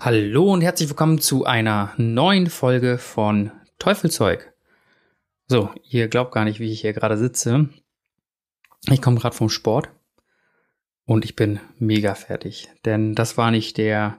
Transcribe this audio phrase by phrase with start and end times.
[0.00, 4.52] Hallo und herzlich willkommen zu einer neuen Folge von Teufelzeug.
[5.48, 7.68] So, ihr glaubt gar nicht, wie ich hier gerade sitze.
[8.88, 9.90] Ich komme gerade vom Sport
[11.04, 14.18] und ich bin mega fertig, denn das war nicht der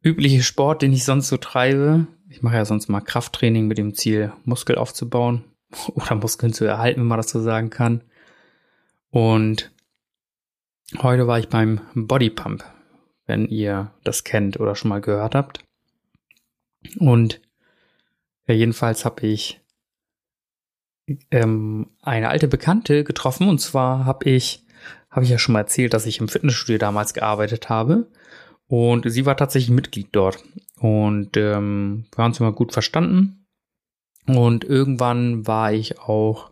[0.00, 2.06] übliche Sport, den ich sonst so treibe.
[2.30, 5.44] Ich mache ja sonst mal Krafttraining mit dem Ziel, Muskel aufzubauen
[5.88, 8.00] oder Muskeln zu erhalten, wenn man das so sagen kann.
[9.10, 9.72] Und
[11.02, 12.64] heute war ich beim Bodypump
[13.32, 15.64] wenn ihr das kennt oder schon mal gehört habt.
[16.98, 17.40] Und
[18.46, 19.62] ja, jedenfalls habe ich
[21.30, 23.48] ähm, eine alte Bekannte getroffen.
[23.48, 24.66] Und zwar habe ich,
[25.10, 28.06] habe ich ja schon mal erzählt, dass ich im Fitnessstudio damals gearbeitet habe.
[28.66, 30.44] Und sie war tatsächlich Mitglied dort.
[30.78, 33.46] Und ähm, wir haben uns immer gut verstanden.
[34.26, 36.50] Und irgendwann war ich auch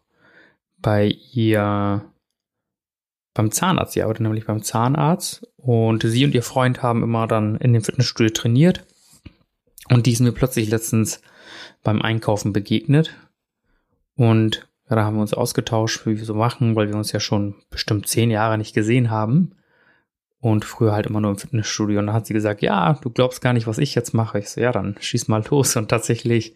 [0.79, 2.10] bei ihr
[3.41, 3.95] beim Zahnarzt.
[3.95, 7.83] Sie arbeitet nämlich beim Zahnarzt und sie und ihr Freund haben immer dann in dem
[7.83, 8.85] Fitnessstudio trainiert.
[9.89, 11.23] Und die sind mir plötzlich letztens
[11.83, 13.17] beim Einkaufen begegnet.
[14.15, 17.21] Und ja, da haben wir uns ausgetauscht, wie wir so machen, weil wir uns ja
[17.21, 19.53] schon bestimmt zehn Jahre nicht gesehen haben.
[20.39, 21.99] Und früher halt immer nur im Fitnessstudio.
[21.99, 24.39] Und da hat sie gesagt, ja, du glaubst gar nicht, was ich jetzt mache.
[24.39, 25.77] Ich so, ja, dann schieß mal los.
[25.77, 26.55] Und tatsächlich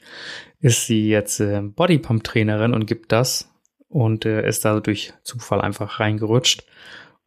[0.60, 3.53] ist sie jetzt äh, Bodypump-Trainerin und gibt das
[3.94, 6.64] und äh, ist da durch Zufall einfach reingerutscht.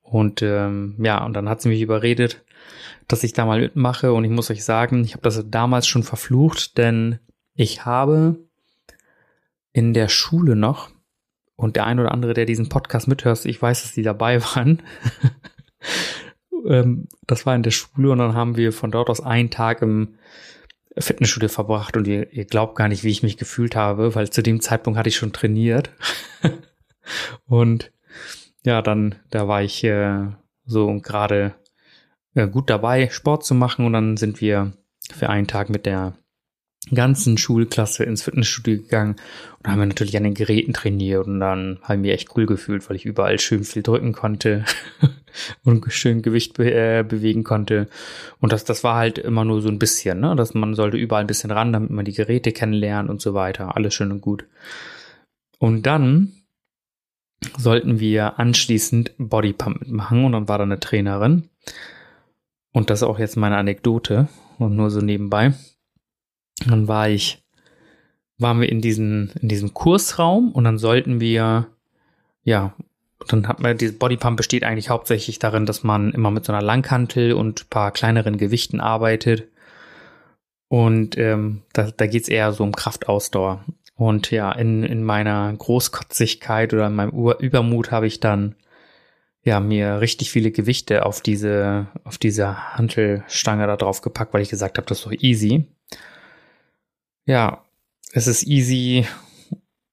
[0.01, 2.43] Und ähm, ja, und dann hat sie mich überredet,
[3.07, 4.11] dass ich da mal mitmache.
[4.11, 7.19] Und ich muss euch sagen, ich habe das damals schon verflucht, denn
[7.55, 8.35] ich habe
[9.71, 10.89] in der Schule noch,
[11.55, 14.83] und der ein oder andere, der diesen Podcast mithört, ich weiß, dass die dabei waren.
[16.67, 19.81] ähm, das war in der Schule und dann haben wir von dort aus einen Tag
[19.81, 20.15] im
[20.99, 24.41] Fitnessstudio verbracht und ihr, ihr glaubt gar nicht, wie ich mich gefühlt habe, weil zu
[24.41, 25.91] dem Zeitpunkt hatte ich schon trainiert.
[27.45, 27.91] und
[28.65, 30.27] ja, dann, da war ich äh,
[30.65, 31.55] so gerade
[32.35, 34.73] äh, gut dabei, Sport zu machen und dann sind wir
[35.13, 36.17] für einen Tag mit der
[36.93, 39.15] ganzen Schulklasse ins Fitnessstudio gegangen
[39.59, 42.87] und haben wir natürlich an den Geräten trainiert und dann haben wir echt cool gefühlt,
[42.89, 44.65] weil ich überall schön viel drücken konnte
[45.63, 47.87] und schön Gewicht be äh, bewegen konnte.
[48.39, 50.35] Und das, das war halt immer nur so ein bisschen, ne?
[50.35, 53.75] Dass man sollte überall ein bisschen ran, damit man die Geräte kennenlernt und so weiter.
[53.75, 54.45] Alles schön und gut.
[55.59, 56.33] Und dann
[57.57, 61.49] sollten wir anschließend Bodypump mitmachen und dann war da eine Trainerin.
[62.73, 64.27] Und das ist auch jetzt meine Anekdote
[64.59, 65.53] und nur so nebenbei.
[66.65, 67.43] Dann war ich,
[68.37, 71.67] waren wir in diesem, in diesem Kursraum und dann sollten wir,
[72.43, 72.75] ja,
[73.31, 76.61] dann hat man, dieses Bodypump besteht eigentlich hauptsächlich darin, dass man immer mit so einer
[76.61, 79.47] Langhantel und paar kleineren Gewichten arbeitet.
[80.69, 83.63] Und ähm, da, da geht es eher so um Kraftausdauer.
[83.95, 88.55] Und ja, in, in meiner Großkotzigkeit oder in meinem Übermut habe ich dann
[89.43, 94.49] ja mir richtig viele Gewichte auf diese auf diese Hantelstange da drauf gepackt, weil ich
[94.49, 95.65] gesagt habe, das ist doch easy.
[97.25, 97.63] Ja,
[98.11, 99.05] es ist easy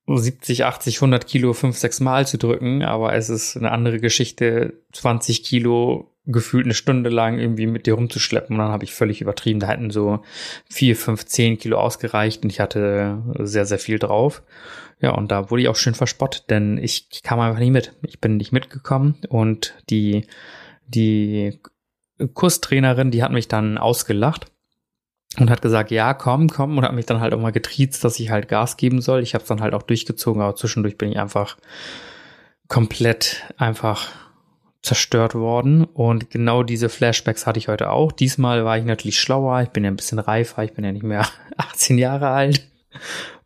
[0.07, 4.75] 70, 80, 100 Kilo fünf, sechs Mal zu drücken, aber es ist eine andere Geschichte,
[4.93, 9.21] 20 Kilo gefühlt eine Stunde lang irgendwie mit dir rumzuschleppen und dann habe ich völlig
[9.21, 9.61] übertrieben.
[9.61, 10.21] Da hätten so
[10.71, 14.43] vier, fünf, zehn Kilo ausgereicht und ich hatte sehr, sehr viel drauf.
[15.01, 17.93] Ja, und da wurde ich auch schön verspottet, denn ich kam einfach nicht mit.
[18.03, 20.27] Ich bin nicht mitgekommen und die,
[20.87, 21.61] die
[22.33, 24.47] Kurstrainerin, die hat mich dann ausgelacht
[25.39, 28.21] und hat gesagt, ja, komm, komm, und hat mich dann halt auch mal getriezt, dass
[28.21, 29.23] ich halt Gas geben soll.
[29.23, 31.57] Ich habe es dann halt auch durchgezogen, aber zwischendurch bin ich einfach
[32.69, 34.13] komplett einfach
[34.83, 35.85] zerstört worden.
[35.85, 38.13] Und genau diese Flashbacks hatte ich heute auch.
[38.13, 41.05] Diesmal war ich natürlich schlauer, ich bin ja ein bisschen reifer, ich bin ja nicht
[41.05, 42.69] mehr 18 Jahre alt.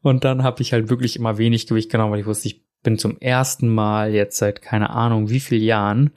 [0.03, 2.99] Und dann habe ich halt wirklich immer wenig Gewicht genommen, weil ich wusste, ich bin
[2.99, 6.11] zum ersten Mal jetzt seit keine Ahnung wie viel Jahren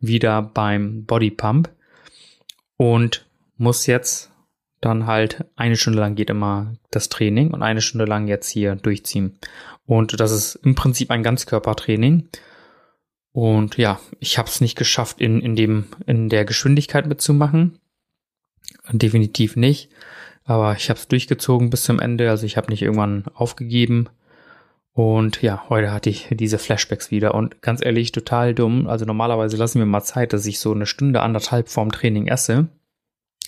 [0.00, 1.70] wieder beim Bodypump
[2.76, 3.26] und
[3.56, 4.30] muss jetzt
[4.84, 8.76] dann halt eine Stunde lang geht immer das Training und eine Stunde lang jetzt hier
[8.76, 9.38] durchziehen.
[9.86, 12.28] Und das ist im Prinzip ein Ganzkörpertraining.
[13.32, 17.78] Und ja, ich habe es nicht geschafft, in, in, dem, in der Geschwindigkeit mitzumachen.
[18.92, 19.90] Definitiv nicht.
[20.44, 22.30] Aber ich habe es durchgezogen bis zum Ende.
[22.30, 24.08] Also ich habe nicht irgendwann aufgegeben.
[24.92, 27.34] Und ja, heute hatte ich diese Flashbacks wieder.
[27.34, 28.86] Und ganz ehrlich, total dumm.
[28.86, 32.68] Also normalerweise lassen wir mal Zeit, dass ich so eine Stunde, anderthalb vorm Training esse.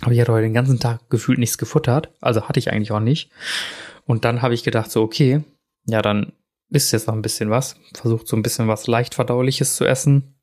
[0.02, 2.10] Aber ich hatte heute den ganzen Tag gefühlt nichts gefuttert.
[2.20, 3.30] Also hatte ich eigentlich auch nicht.
[4.04, 5.42] Und dann habe ich gedacht, so, okay,
[5.86, 6.32] ja, dann
[6.70, 7.76] ist jetzt noch ein bisschen was.
[7.94, 10.34] Versucht so ein bisschen was leicht verdauliches zu essen.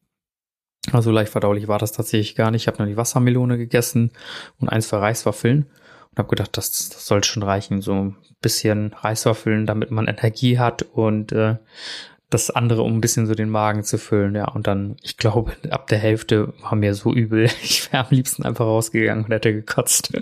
[0.91, 2.63] Also leicht verdaulich war das tatsächlich gar nicht.
[2.63, 4.11] Ich habe nur die Wassermelone gegessen
[4.59, 5.67] und eins für Reiswaffeln
[6.11, 7.81] und habe gedacht, das, das soll schon reichen.
[7.81, 11.57] So ein bisschen Reiswaffeln, damit man Energie hat und äh,
[12.33, 14.35] das andere, um ein bisschen so den Magen zu füllen.
[14.35, 17.49] Ja, und dann, ich glaube, ab der Hälfte war mir so übel.
[17.63, 20.13] Ich wäre am liebsten einfach rausgegangen und hätte gekotzt.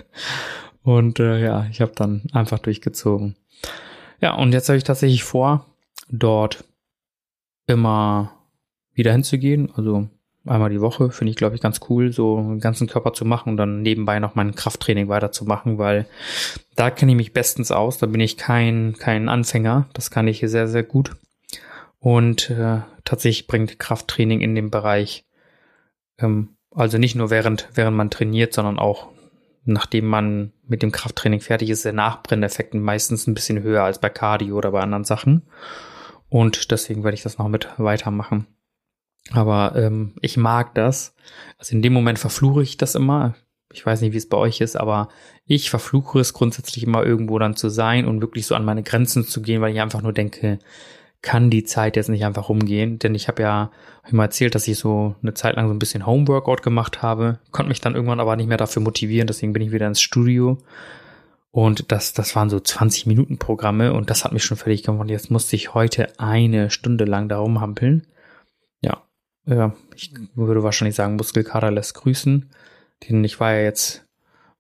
[0.84, 3.36] Und äh, ja, ich habe dann einfach durchgezogen.
[4.20, 5.66] Ja, und jetzt habe ich tatsächlich vor,
[6.10, 6.64] dort
[7.68, 8.32] immer
[8.94, 9.72] wieder hinzugehen.
[9.76, 10.08] Also
[10.46, 13.50] einmal die Woche finde ich, glaube ich, ganz cool, so den ganzen Körper zu machen
[13.50, 16.06] und dann nebenbei noch mein Krafttraining weiterzumachen, weil
[16.76, 17.98] da kenne ich mich bestens aus.
[17.98, 19.88] Da bin ich kein, kein Anfänger.
[19.94, 21.16] Das kann ich sehr, sehr gut.
[22.02, 25.24] Und äh, tatsächlich bringt Krafttraining in dem Bereich,
[26.18, 29.10] ähm, also nicht nur während, während man trainiert, sondern auch
[29.66, 34.10] nachdem man mit dem Krafttraining fertig ist, der Nachbrenneffekt meistens ein bisschen höher als bei
[34.10, 35.44] Cardio oder bei anderen Sachen.
[36.28, 38.48] Und deswegen werde ich das noch mit weitermachen.
[39.30, 41.14] Aber ähm, ich mag das.
[41.60, 43.36] Also in dem Moment verfluche ich das immer.
[43.72, 45.10] Ich weiß nicht, wie es bei euch ist, aber
[45.46, 49.24] ich verfluche es grundsätzlich immer irgendwo dann zu sein und wirklich so an meine Grenzen
[49.24, 50.58] zu gehen, weil ich einfach nur denke,
[51.22, 53.72] kann die Zeit jetzt nicht einfach rumgehen, denn ich habe ja
[54.10, 57.70] mal erzählt, dass ich so eine Zeit lang so ein bisschen Homeworkout gemacht habe, konnte
[57.70, 60.58] mich dann irgendwann aber nicht mehr dafür motivieren, deswegen bin ich wieder ins Studio
[61.52, 65.10] und das, das waren so 20 Minuten Programme und das hat mich schon fertig gemacht.
[65.10, 68.08] Jetzt musste ich heute eine Stunde lang da rumhampeln.
[68.82, 69.04] Ja,
[69.46, 72.50] ja, ich würde wahrscheinlich sagen, Muskelkater lässt grüßen.
[73.04, 74.06] Denn ich war ja jetzt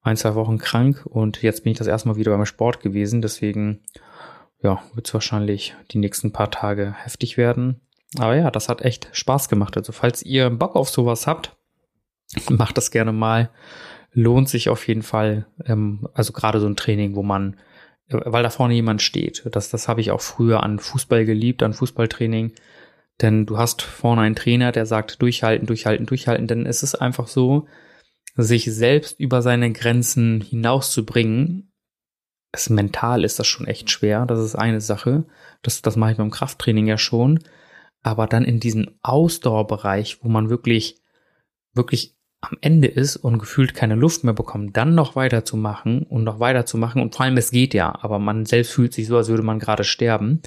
[0.01, 3.21] ein, zwei Wochen krank und jetzt bin ich das erste Mal wieder beim Sport gewesen.
[3.21, 3.79] Deswegen
[4.63, 7.81] ja, wird es wahrscheinlich die nächsten paar Tage heftig werden.
[8.17, 9.77] Aber ja, das hat echt Spaß gemacht.
[9.77, 11.55] Also falls ihr Bock auf sowas habt,
[12.49, 13.49] macht das gerne mal.
[14.13, 15.47] Lohnt sich auf jeden Fall.
[15.65, 17.57] Ähm, also gerade so ein Training, wo man,
[18.09, 19.43] weil da vorne jemand steht.
[19.51, 22.53] Das, das habe ich auch früher an Fußball geliebt, an Fußballtraining.
[23.21, 26.47] Denn du hast vorne einen Trainer, der sagt, durchhalten, durchhalten, durchhalten.
[26.47, 27.67] Denn es ist einfach so,
[28.35, 31.70] sich selbst über seine Grenzen hinauszubringen,
[32.51, 34.25] es mental ist das schon echt schwer.
[34.25, 35.25] Das ist eine Sache.
[35.61, 37.39] Das, das mache ich beim Krafttraining ja schon.
[38.03, 41.01] Aber dann in diesem Ausdauerbereich, wo man wirklich,
[41.73, 46.39] wirklich am Ende ist und gefühlt keine Luft mehr bekommt, dann noch weiterzumachen und noch
[46.39, 47.01] weiterzumachen.
[47.01, 49.59] Und vor allem, es geht ja, aber man selbst fühlt sich so, als würde man
[49.59, 50.41] gerade sterben.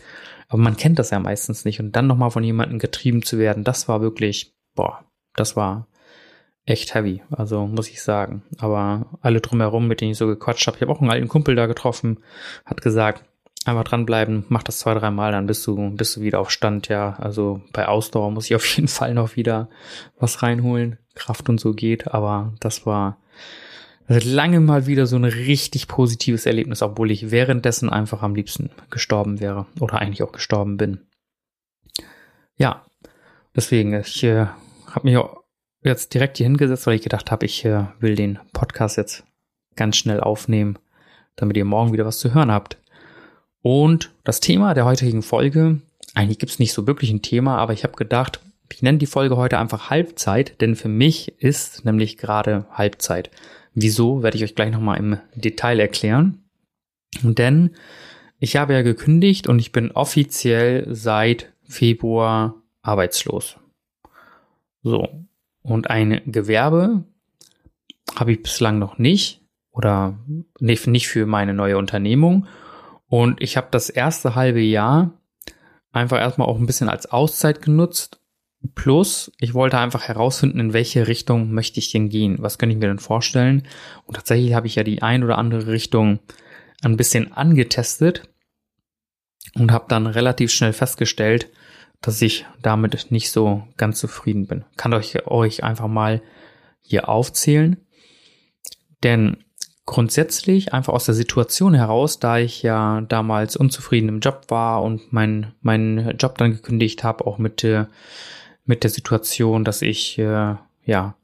[0.48, 1.80] Aber man kennt das ja meistens nicht.
[1.80, 5.04] Und dann nochmal von jemandem getrieben zu werden, das war wirklich, boah,
[5.36, 5.86] das war
[6.66, 8.42] echt heavy, also muss ich sagen.
[8.58, 11.54] Aber alle drumherum, mit denen ich so gequatscht habe, ich habe auch einen alten Kumpel
[11.54, 12.18] da getroffen,
[12.64, 13.24] hat gesagt,
[13.64, 17.16] einfach dranbleiben, mach das zwei, dreimal, dann bist du, bist du wieder auf Stand, ja.
[17.18, 19.68] Also bei Ausdauer muss ich auf jeden Fall noch wieder
[20.18, 20.98] was reinholen.
[21.14, 23.18] Kraft und so geht, aber das war
[24.08, 29.40] lange mal wieder so ein richtig positives Erlebnis, obwohl ich währenddessen einfach am liebsten gestorben
[29.40, 31.06] wäre oder eigentlich auch gestorben bin.
[32.56, 32.84] Ja,
[33.56, 34.46] deswegen, ich äh,
[34.90, 35.43] habe mich auch
[35.84, 39.24] jetzt direkt hier hingesetzt, weil ich gedacht habe, ich äh, will den Podcast jetzt
[39.76, 40.78] ganz schnell aufnehmen,
[41.36, 42.78] damit ihr morgen wieder was zu hören habt.
[43.62, 45.80] Und das Thema der heutigen Folge,
[46.14, 48.40] eigentlich gibt's nicht so wirklich ein Thema, aber ich habe gedacht,
[48.72, 53.30] ich nenne die Folge heute einfach Halbzeit, denn für mich ist nämlich gerade Halbzeit.
[53.74, 56.44] Wieso, werde ich euch gleich nochmal im Detail erklären.
[57.22, 57.70] Denn
[58.38, 63.56] ich habe ja gekündigt und ich bin offiziell seit Februar arbeitslos.
[64.82, 65.08] So,
[65.64, 67.04] und ein Gewerbe
[68.14, 69.40] habe ich bislang noch nicht
[69.72, 70.18] oder
[70.60, 72.46] nicht für meine neue Unternehmung.
[73.08, 75.18] Und ich habe das erste halbe Jahr
[75.90, 78.20] einfach erstmal auch ein bisschen als Auszeit genutzt.
[78.74, 82.36] Plus, ich wollte einfach herausfinden, in welche Richtung möchte ich denn gehen?
[82.40, 83.66] Was könnte ich mir denn vorstellen?
[84.04, 86.20] Und tatsächlich habe ich ja die ein oder andere Richtung
[86.82, 88.28] ein bisschen angetestet
[89.54, 91.50] und habe dann relativ schnell festgestellt,
[92.04, 94.64] dass ich damit nicht so ganz zufrieden bin.
[94.76, 96.20] Kann euch, euch einfach mal
[96.82, 97.78] hier aufzählen.
[99.02, 99.38] Denn
[99.86, 105.14] grundsätzlich einfach aus der Situation heraus, da ich ja damals unzufrieden im Job war und
[105.14, 107.86] meinen mein Job dann gekündigt habe, auch mit, äh,
[108.66, 111.16] mit der Situation, dass ich äh, ja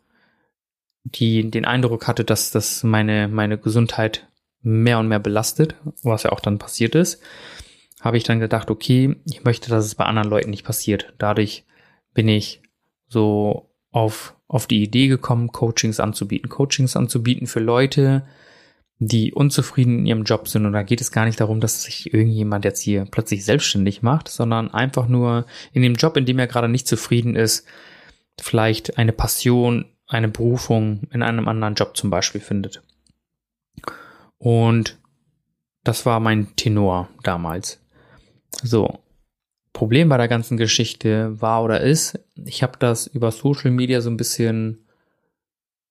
[1.04, 4.28] die den Eindruck hatte, dass das meine meine Gesundheit
[4.62, 7.22] mehr und mehr belastet, was ja auch dann passiert ist
[8.00, 11.12] habe ich dann gedacht, okay, ich möchte, dass es bei anderen Leuten nicht passiert.
[11.19, 11.64] Dadurch
[12.14, 12.62] bin ich
[13.09, 16.49] so auf, auf die Idee gekommen, Coachings anzubieten.
[16.49, 18.25] Coachings anzubieten für Leute,
[18.99, 20.66] die unzufrieden in ihrem Job sind.
[20.66, 24.28] Und da geht es gar nicht darum, dass sich irgendjemand jetzt hier plötzlich selbstständig macht,
[24.28, 27.66] sondern einfach nur in dem Job, in dem er gerade nicht zufrieden ist,
[28.40, 32.83] vielleicht eine Passion, eine Berufung in einem anderen Job zum Beispiel findet.
[34.38, 34.99] Und
[35.85, 37.79] das war mein Tenor damals.
[38.62, 38.99] So.
[39.73, 44.11] Problem bei der ganzen Geschichte war oder ist, ich habe das über Social Media so
[44.11, 44.85] ein bisschen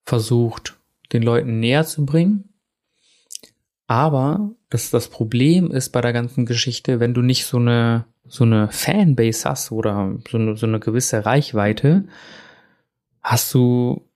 [0.06, 0.78] versucht,
[1.14, 2.50] den Leuten näher zu bringen.
[3.88, 8.44] Aber das, das Problem ist bei der ganzen Geschichte, wenn du nicht so eine, so
[8.44, 12.06] eine Fanbase hast oder so eine, so eine gewisse Reichweite,
[13.22, 14.08] hast du,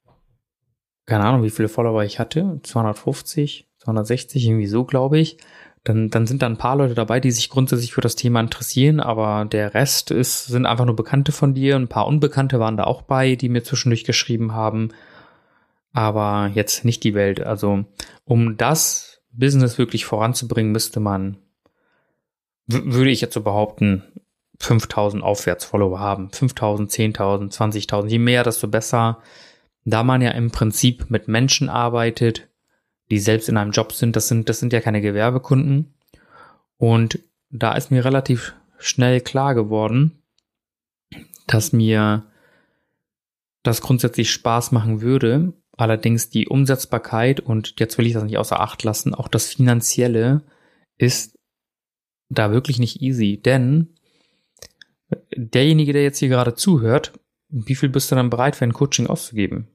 [1.05, 5.37] keine Ahnung, wie viele Follower ich hatte, 250, 260, irgendwie so, glaube ich.
[5.83, 9.01] Dann, dann sind da ein paar Leute dabei, die sich grundsätzlich für das Thema interessieren,
[9.01, 11.75] aber der Rest ist, sind einfach nur Bekannte von dir.
[11.75, 14.89] Ein paar Unbekannte waren da auch bei, die mir zwischendurch geschrieben haben.
[15.91, 17.41] Aber jetzt nicht die Welt.
[17.41, 17.83] Also,
[18.23, 21.37] um das Business wirklich voranzubringen, müsste man,
[22.67, 24.03] würde ich jetzt so behaupten,
[24.59, 26.31] 5000 aufwärts Follower haben.
[26.31, 28.07] 5000, 10.000, 20.000.
[28.07, 29.19] Je mehr, desto besser.
[29.83, 32.47] Da man ja im Prinzip mit Menschen arbeitet,
[33.13, 35.93] die selbst in einem Job sind, das sind, das sind ja keine Gewerbekunden.
[36.77, 40.23] Und da ist mir relativ schnell klar geworden,
[41.47, 42.25] dass mir
[43.63, 48.59] das grundsätzlich Spaß machen würde, Allerdings die Umsetzbarkeit und jetzt will ich das nicht außer
[48.59, 50.43] Acht lassen, auch das Finanzielle
[50.97, 51.39] ist
[52.29, 53.89] da wirklich nicht easy, denn
[55.35, 57.13] derjenige, der jetzt hier gerade zuhört,
[57.49, 59.67] wie viel bist du dann bereit für ein Coaching auszugeben?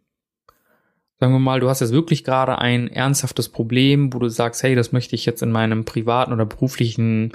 [1.20, 4.74] Sagen wir mal, du hast jetzt wirklich gerade ein ernsthaftes Problem, wo du sagst, hey,
[4.74, 7.32] das möchte ich jetzt in meinem privaten oder beruflichen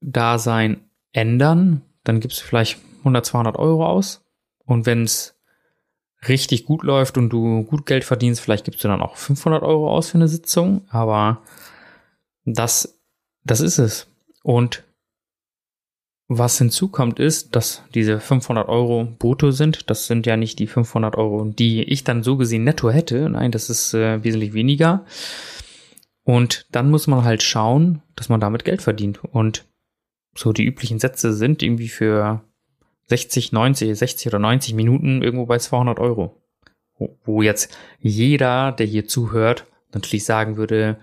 [0.00, 4.24] Dasein ändern, dann gibst du vielleicht 100, 200 Euro aus.
[4.64, 5.34] Und wenn es
[6.28, 9.90] richtig gut läuft und du gut Geld verdienst, vielleicht gibst du dann auch 500 Euro
[9.90, 11.42] aus für eine Sitzung, aber
[12.44, 12.98] das,
[13.44, 14.06] das ist es.
[14.42, 14.84] Und
[16.32, 19.90] was hinzukommt ist, dass diese 500 Euro brutto sind.
[19.90, 23.28] Das sind ja nicht die 500 Euro, die ich dann so gesehen netto hätte.
[23.28, 25.04] Nein, das ist äh, wesentlich weniger.
[26.22, 29.18] Und dann muss man halt schauen, dass man damit Geld verdient.
[29.24, 29.66] Und
[30.36, 32.44] so die üblichen Sätze sind irgendwie für
[33.08, 36.40] 60, 90, 60 oder 90 Minuten irgendwo bei 200 Euro.
[37.24, 40.96] Wo jetzt jeder, der hier zuhört, natürlich sagen würde,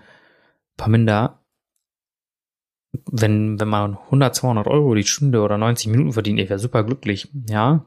[0.78, 1.37] Paminda,
[3.10, 6.84] wenn, wenn man 100, 200 Euro die Stunde oder 90 Minuten verdient, ich wäre super
[6.84, 7.28] glücklich.
[7.48, 7.84] Ja,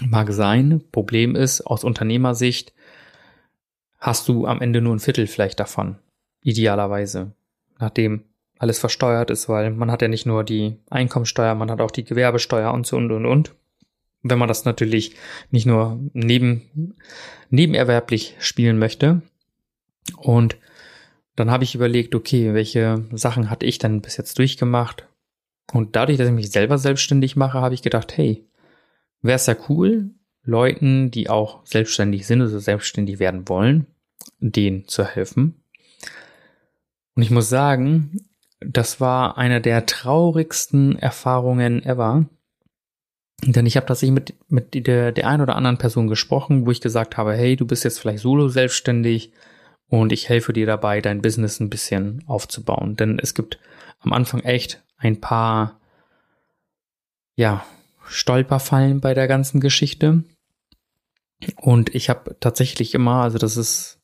[0.00, 0.82] mag sein.
[0.92, 2.72] Problem ist, aus Unternehmersicht
[3.98, 5.96] hast du am Ende nur ein Viertel vielleicht davon.
[6.42, 7.32] Idealerweise.
[7.78, 8.22] Nachdem
[8.58, 12.04] alles versteuert ist, weil man hat ja nicht nur die Einkommensteuer, man hat auch die
[12.04, 13.54] Gewerbesteuer und so und und und.
[14.22, 15.14] Wenn man das natürlich
[15.50, 16.96] nicht nur neben,
[17.50, 19.22] nebenerwerblich spielen möchte.
[20.16, 20.56] Und
[21.36, 25.06] dann habe ich überlegt, okay, welche Sachen hatte ich dann bis jetzt durchgemacht?
[25.72, 28.46] Und dadurch, dass ich mich selber selbstständig mache, habe ich gedacht, hey,
[29.20, 30.10] wäre es ja cool,
[30.42, 33.86] Leuten, die auch selbstständig sind, also selbstständig werden wollen,
[34.38, 35.62] denen zu helfen.
[37.14, 38.20] Und ich muss sagen,
[38.60, 42.26] das war eine der traurigsten Erfahrungen ever.
[43.42, 46.80] Denn ich habe tatsächlich mit, mit der, der ein oder anderen Person gesprochen, wo ich
[46.80, 49.32] gesagt habe, hey, du bist jetzt vielleicht solo selbstständig
[49.88, 52.96] und ich helfe dir dabei, dein Business ein bisschen aufzubauen.
[52.96, 53.58] Denn es gibt
[54.00, 55.80] am Anfang echt ein paar,
[57.36, 57.64] ja,
[58.08, 60.22] Stolperfallen bei der ganzen Geschichte.
[61.56, 64.00] Und ich habe tatsächlich immer, also das ist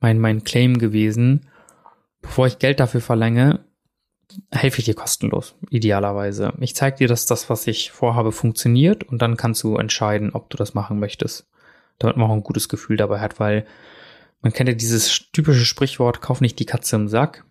[0.00, 1.48] mein, mein Claim gewesen,
[2.20, 3.64] bevor ich Geld dafür verlange,
[4.50, 6.52] helfe ich dir kostenlos, idealerweise.
[6.60, 10.50] Ich zeige dir, dass das, was ich vorhabe, funktioniert und dann kannst du entscheiden, ob
[10.50, 11.48] du das machen möchtest.
[11.98, 13.66] Damit man auch ein gutes Gefühl dabei hat, weil
[14.40, 17.44] man kennt ja dieses typische Sprichwort, kauf nicht die Katze im Sack.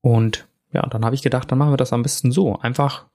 [0.00, 2.58] Und ja, dann habe ich gedacht, dann machen wir das am besten so.
[2.58, 3.06] Einfach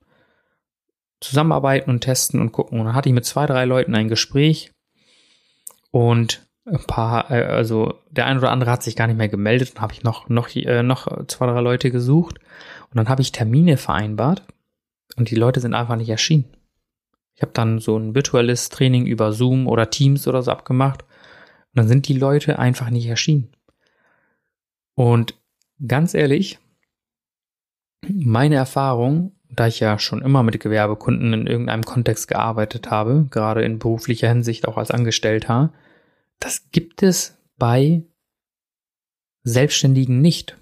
[1.19, 2.79] zusammenarbeiten und testen und gucken.
[2.79, 4.71] Und dann hatte ich mit zwei, drei Leuten ein Gespräch
[5.91, 9.75] und ein paar, äh, also der ein oder andere hat sich gar nicht mehr gemeldet.
[9.75, 12.37] Dann habe ich noch, noch, äh, noch zwei, drei Leute gesucht.
[12.89, 14.43] Und dann habe ich Termine vereinbart
[15.15, 16.45] und die Leute sind einfach nicht erschienen.
[17.35, 21.03] Ich habe dann so ein virtuelles Training über Zoom oder Teams oder so abgemacht
[21.77, 23.49] dann sind die Leute einfach nicht erschienen.
[24.95, 25.35] Und
[25.85, 26.59] ganz ehrlich,
[28.07, 33.63] meine Erfahrung, da ich ja schon immer mit Gewerbekunden in irgendeinem Kontext gearbeitet habe, gerade
[33.63, 35.73] in beruflicher Hinsicht auch als Angestellter,
[36.39, 38.03] das gibt es bei
[39.43, 40.57] Selbstständigen nicht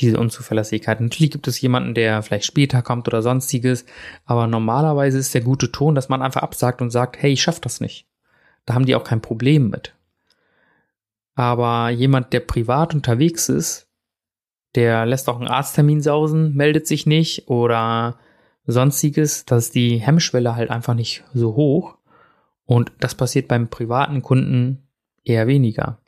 [0.00, 1.00] diese Unzuverlässigkeit.
[1.00, 3.84] Natürlich gibt es jemanden, der vielleicht später kommt oder sonstiges,
[4.24, 7.60] aber normalerweise ist der gute Ton, dass man einfach absagt und sagt, hey, ich schaff
[7.60, 8.06] das nicht.
[8.66, 9.94] Da haben die auch kein Problem mit.
[11.34, 13.88] Aber jemand, der privat unterwegs ist,
[14.74, 18.18] der lässt auch einen Arzttermin sausen, meldet sich nicht oder
[18.66, 21.98] sonstiges, dass die Hemmschwelle halt einfach nicht so hoch.
[22.64, 24.88] Und das passiert beim privaten Kunden
[25.22, 25.98] eher weniger.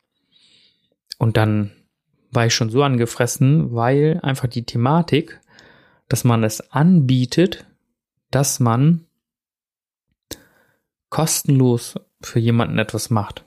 [1.17, 1.71] Und dann
[2.31, 5.39] war ich schon so angefressen, weil einfach die Thematik,
[6.09, 7.65] dass man es anbietet,
[8.31, 9.05] dass man
[11.09, 13.46] kostenlos für jemanden etwas macht.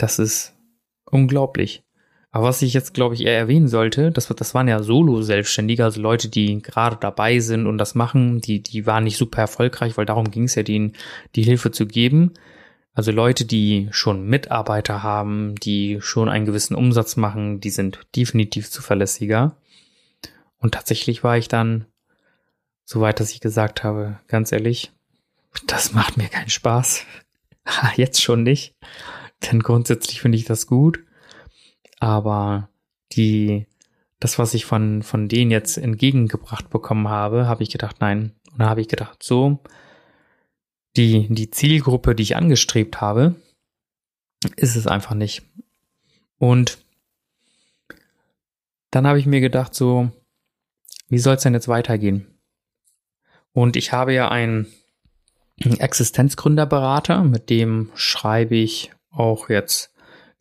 [0.00, 0.54] Das ist
[1.04, 1.82] unglaublich.
[2.30, 6.00] Aber was ich jetzt, glaube ich, eher erwähnen sollte, das, das waren ja Solo-Selbstständige, also
[6.00, 10.06] Leute, die gerade dabei sind und das machen, die, die waren nicht super erfolgreich, weil
[10.06, 10.94] darum ging es ja, denen
[11.34, 12.32] die Hilfe zu geben.
[12.94, 18.70] Also Leute, die schon Mitarbeiter haben, die schon einen gewissen Umsatz machen, die sind definitiv
[18.70, 19.56] zuverlässiger.
[20.58, 21.84] Und tatsächlich war ich dann
[22.84, 24.92] so weit, dass ich gesagt habe, ganz ehrlich,
[25.66, 27.04] das macht mir keinen Spaß.
[27.96, 28.74] Jetzt schon nicht.
[29.42, 31.04] Denn grundsätzlich finde ich das gut.
[31.98, 32.68] Aber
[33.12, 33.66] die,
[34.18, 38.32] das, was ich von, von denen jetzt entgegengebracht bekommen habe, habe ich gedacht, nein.
[38.52, 39.60] Und da habe ich gedacht, so,
[40.96, 43.36] die, die Zielgruppe, die ich angestrebt habe,
[44.56, 45.42] ist es einfach nicht.
[46.38, 46.78] Und
[48.90, 50.10] dann habe ich mir gedacht, so,
[51.08, 52.26] wie soll es denn jetzt weitergehen?
[53.52, 54.66] Und ich habe ja einen
[55.58, 59.92] Existenzgründerberater, mit dem schreibe ich auch jetzt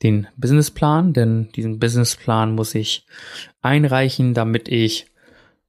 [0.04, 3.06] den Businessplan, denn diesen Businessplan muss ich
[3.62, 5.08] einreichen, damit ich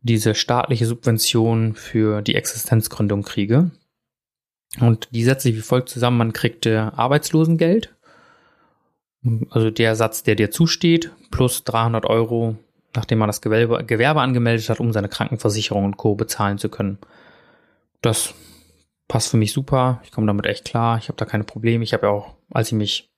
[0.03, 3.71] diese staatliche Subvention für die Existenzgründung kriege.
[4.79, 6.19] Und die setze ich wie folgt zusammen.
[6.19, 7.95] Man kriegt äh, Arbeitslosengeld,
[9.51, 12.57] also der Satz, der dir zusteht, plus 300 Euro,
[12.95, 16.15] nachdem man das Gewerbe, Gewerbe angemeldet hat, um seine Krankenversicherung und Co.
[16.15, 16.99] bezahlen zu können.
[18.01, 18.35] Das
[19.11, 20.01] passt für mich super.
[20.05, 20.97] Ich komme damit echt klar.
[20.97, 21.83] Ich habe da keine Probleme.
[21.83, 23.11] Ich habe ja auch, als ich mich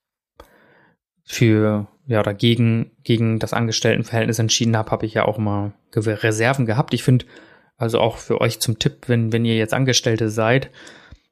[1.22, 6.64] für ja oder gegen gegen das Angestelltenverhältnis entschieden habe, habe ich ja auch mal Reserven
[6.64, 6.94] gehabt.
[6.94, 7.26] Ich finde
[7.76, 10.70] also auch für euch zum Tipp, wenn wenn ihr jetzt Angestellte seid,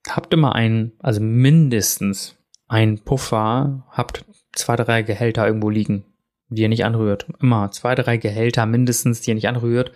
[0.07, 2.37] habt immer einen, also mindestens
[2.69, 6.05] einen Puffer, habt zwei drei Gehälter irgendwo liegen,
[6.51, 7.27] die ihr nicht anrührt.
[7.41, 9.93] Immer zwei drei Gehälter mindestens, die ihr nicht anrührt.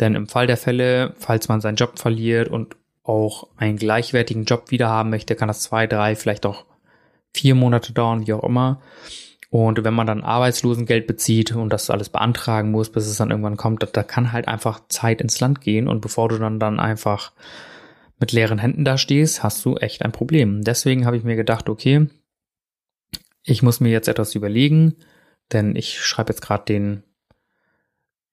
[0.00, 2.77] Denn im Fall der Fälle, falls man seinen Job verliert und
[3.08, 6.66] auch einen gleichwertigen Job wieder haben möchte, kann das zwei, drei, vielleicht auch
[7.32, 8.80] vier Monate dauern, wie auch immer.
[9.50, 13.56] Und wenn man dann Arbeitslosengeld bezieht und das alles beantragen muss, bis es dann irgendwann
[13.56, 15.88] kommt, da, kann halt einfach Zeit ins Land gehen.
[15.88, 17.32] Und bevor du dann dann einfach
[18.18, 20.62] mit leeren Händen da stehst, hast du echt ein Problem.
[20.62, 22.08] Deswegen habe ich mir gedacht, okay,
[23.42, 24.96] ich muss mir jetzt etwas überlegen,
[25.52, 27.02] denn ich schreibe jetzt gerade den,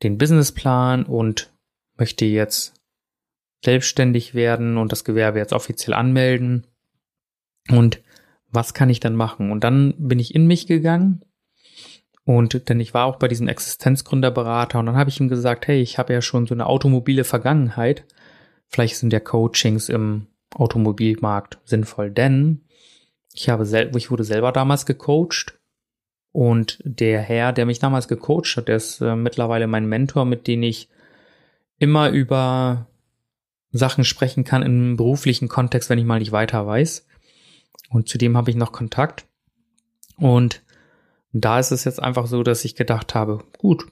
[0.04, 1.54] den Businessplan und
[1.98, 2.75] möchte jetzt
[3.66, 6.68] selbstständig werden und das Gewerbe jetzt offiziell anmelden.
[7.70, 8.02] Und
[8.52, 9.52] was kann ich dann machen?
[9.52, 11.22] Und dann bin ich in mich gegangen
[12.26, 15.80] und denn ich war auch bei diesem Existenzgründerberater und dann habe ich ihm gesagt, hey,
[15.82, 18.04] ich habe ja schon so eine automobile Vergangenheit.
[18.68, 22.66] Vielleicht sind ja Coachings im Automobilmarkt sinnvoll, denn
[23.32, 25.60] ich habe selber, ich wurde selber damals gecoacht
[26.32, 30.48] und der Herr, der mich damals gecoacht hat, der ist äh, mittlerweile mein Mentor, mit
[30.48, 30.90] dem ich
[31.78, 32.88] immer über
[33.78, 37.06] Sachen sprechen kann im beruflichen Kontext, wenn ich mal nicht weiter weiß.
[37.90, 39.26] Und zudem habe ich noch Kontakt.
[40.18, 40.64] Und
[41.34, 43.86] da ist es jetzt einfach so, dass ich gedacht habe, gut,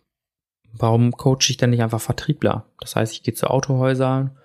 [0.71, 2.65] warum coache ich denn nicht einfach Vertriebler?
[2.79, 4.37] Das heißt, ich gehe zu Autohäusern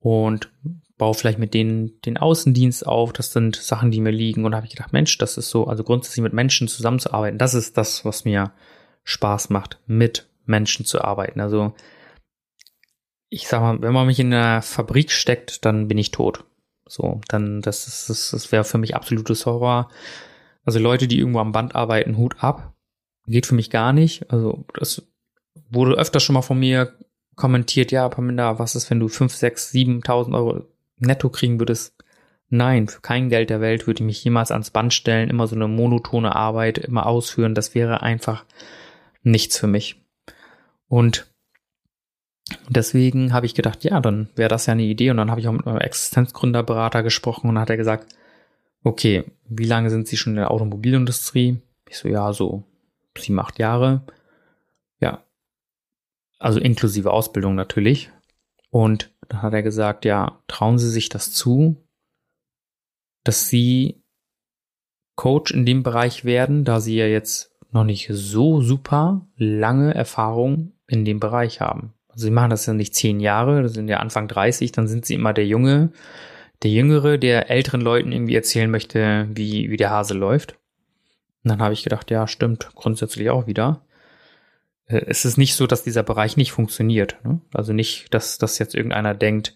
[0.00, 0.50] und
[0.98, 3.12] baue vielleicht mit denen den Außendienst auf.
[3.12, 4.44] Das sind Sachen, die mir liegen.
[4.44, 7.54] Und da habe ich gedacht, Mensch, das ist so, also grundsätzlich mit Menschen zusammenzuarbeiten, das
[7.54, 8.52] ist das, was mir
[9.04, 11.40] Spaß macht, mit Menschen zu arbeiten.
[11.40, 11.74] Also
[13.28, 16.44] ich sag mal, wenn man mich in einer Fabrik steckt, dann bin ich tot.
[16.88, 19.90] So, dann, das ist, das, das wäre für mich absolutes Horror.
[20.64, 22.74] Also Leute, die irgendwo am Band arbeiten, Hut ab.
[23.26, 24.30] Geht für mich gar nicht.
[24.30, 25.02] Also, das
[25.70, 26.92] wurde öfter schon mal von mir
[27.34, 30.64] kommentiert, ja, Paminda, was ist, wenn du 5, 6, 7.000 Euro
[30.98, 31.94] netto kriegen würdest?
[32.48, 35.56] Nein, für kein Geld der Welt würde ich mich jemals ans Band stellen, immer so
[35.56, 37.54] eine monotone Arbeit immer ausführen.
[37.54, 38.44] Das wäre einfach
[39.22, 40.00] nichts für mich.
[40.88, 41.26] Und
[42.66, 45.10] und deswegen habe ich gedacht, ja, dann wäre das ja eine Idee.
[45.10, 48.14] Und dann habe ich auch mit meinem Existenzgründerberater gesprochen und hat er gesagt,
[48.84, 51.60] okay, wie lange sind Sie schon in der Automobilindustrie?
[51.88, 52.64] Ich so, ja, so
[53.18, 54.02] sieben, acht Jahre.
[55.00, 55.24] Ja,
[56.38, 58.10] also inklusive Ausbildung natürlich.
[58.70, 61.84] Und dann hat er gesagt, ja, trauen Sie sich das zu,
[63.24, 64.04] dass Sie
[65.16, 70.74] Coach in dem Bereich werden, da Sie ja jetzt noch nicht so super lange Erfahrung
[70.86, 71.95] in dem Bereich haben.
[72.16, 75.04] Also sie machen das ja nicht zehn Jahre, das sind ja Anfang 30, dann sind
[75.04, 75.90] sie immer der Junge,
[76.62, 80.52] der Jüngere, der älteren Leuten irgendwie erzählen möchte, wie, wie der Hase läuft.
[81.44, 83.82] Und dann habe ich gedacht, ja, stimmt, grundsätzlich auch wieder.
[84.86, 87.18] Äh, es ist nicht so, dass dieser Bereich nicht funktioniert.
[87.22, 87.42] Ne?
[87.52, 89.54] Also nicht, dass, dass jetzt irgendeiner denkt,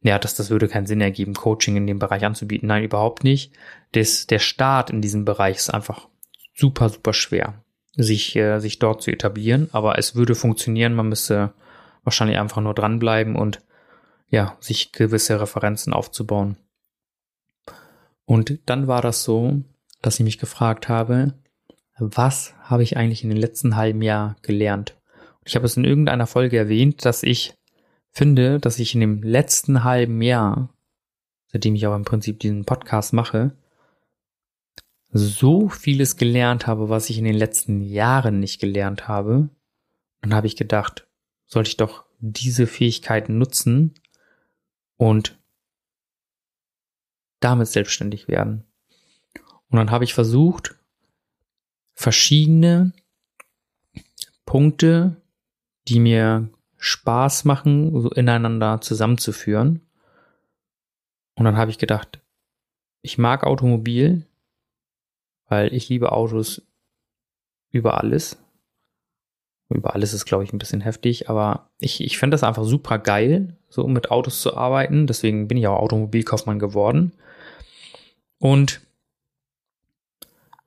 [0.00, 2.68] ja, dass das würde keinen Sinn ergeben, Coaching in dem Bereich anzubieten.
[2.68, 3.52] Nein, überhaupt nicht.
[3.92, 6.08] Das, der Start in diesem Bereich ist einfach
[6.54, 7.62] super, super schwer.
[7.96, 9.68] sich, äh, sich dort zu etablieren.
[9.72, 10.94] Aber es würde funktionieren.
[10.94, 11.52] Man müsste
[12.08, 13.60] wahrscheinlich einfach nur dranbleiben und
[14.30, 16.56] ja, sich gewisse Referenzen aufzubauen.
[18.24, 19.62] Und dann war das so,
[20.02, 21.34] dass ich mich gefragt habe,
[21.98, 24.96] was habe ich eigentlich in den letzten halben Jahr gelernt?
[25.40, 27.54] Und ich habe es in irgendeiner Folge erwähnt, dass ich
[28.10, 30.68] finde, dass ich in dem letzten halben Jahr,
[31.46, 33.52] seitdem ich auch im Prinzip diesen Podcast mache,
[35.10, 39.48] so vieles gelernt habe, was ich in den letzten Jahren nicht gelernt habe.
[40.20, 41.07] Dann habe ich gedacht,
[41.48, 43.94] sollte ich doch diese Fähigkeiten nutzen
[44.96, 45.36] und
[47.40, 48.64] damit selbstständig werden.
[49.70, 50.76] Und dann habe ich versucht,
[51.94, 52.92] verschiedene
[54.44, 55.20] Punkte,
[55.88, 59.86] die mir Spaß machen, so ineinander zusammenzuführen.
[61.34, 62.20] Und dann habe ich gedacht,
[63.02, 64.26] ich mag Automobil,
[65.46, 66.62] weil ich liebe Autos
[67.70, 68.38] über alles.
[69.70, 72.98] Über alles ist, glaube ich, ein bisschen heftig, aber ich, ich finde das einfach super
[72.98, 75.06] geil, so mit Autos zu arbeiten.
[75.06, 77.12] Deswegen bin ich auch Automobilkaufmann geworden.
[78.38, 78.80] Und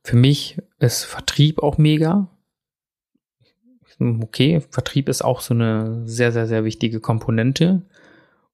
[0.04, 2.28] für mich ist Vertrieb auch mega.
[4.00, 7.82] Okay, Vertrieb ist auch so eine sehr, sehr, sehr wichtige Komponente.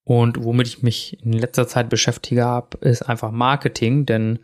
[0.04, 4.40] Und womit ich mich in letzter Zeit beschäftige habe, ist einfach Marketing, denn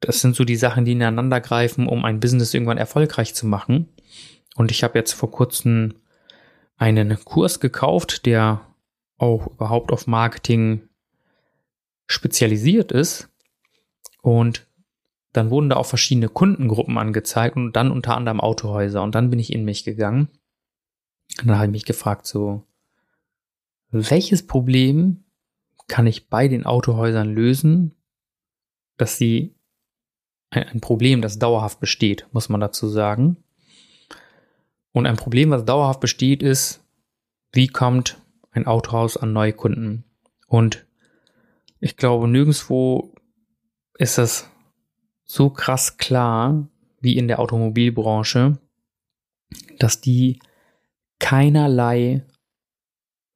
[0.00, 3.88] das sind so die Sachen, die ineinander greifen, um ein Business irgendwann erfolgreich zu machen.
[4.58, 5.94] Und ich habe jetzt vor kurzem
[6.76, 8.66] einen Kurs gekauft, der
[9.16, 10.88] auch überhaupt auf Marketing
[12.08, 13.30] spezialisiert ist.
[14.20, 14.66] Und
[15.32, 19.00] dann wurden da auch verschiedene Kundengruppen angezeigt und dann unter anderem Autohäuser.
[19.04, 20.28] Und dann bin ich in mich gegangen.
[21.40, 22.64] Und dann habe ich mich gefragt, so,
[23.90, 25.24] welches Problem
[25.86, 27.94] kann ich bei den Autohäusern lösen,
[28.96, 29.54] dass sie
[30.50, 33.36] ein Problem, das dauerhaft besteht, muss man dazu sagen.
[34.92, 36.84] Und ein Problem, was dauerhaft besteht, ist,
[37.52, 38.20] wie kommt
[38.50, 40.04] ein Autohaus an neue Kunden?
[40.46, 40.86] Und
[41.80, 43.14] ich glaube, nirgendwo
[43.98, 44.50] ist das
[45.24, 46.68] so krass klar
[47.00, 48.58] wie in der Automobilbranche,
[49.78, 50.40] dass die
[51.18, 52.24] keinerlei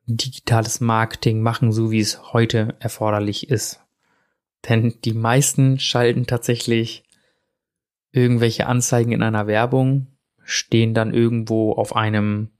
[0.07, 3.81] digitales Marketing machen, so wie es heute erforderlich ist.
[4.69, 7.05] Denn die meisten schalten tatsächlich
[8.11, 10.07] irgendwelche Anzeigen in einer Werbung,
[10.45, 12.51] stehen dann irgendwo auf einem,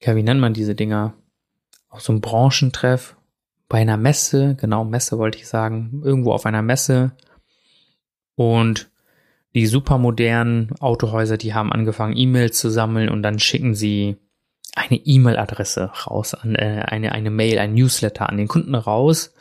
[0.00, 1.14] ja, wie nennt man diese Dinger?
[1.88, 3.16] Auf so einem Branchentreff,
[3.68, 7.12] bei einer Messe, genau, Messe wollte ich sagen, irgendwo auf einer Messe.
[8.34, 8.90] Und
[9.54, 14.16] die supermodernen Autohäuser, die haben angefangen, E-Mails zu sammeln und dann schicken sie
[14.76, 19.34] eine E-Mail-Adresse raus, an, äh, eine, eine Mail, ein Newsletter an den Kunden raus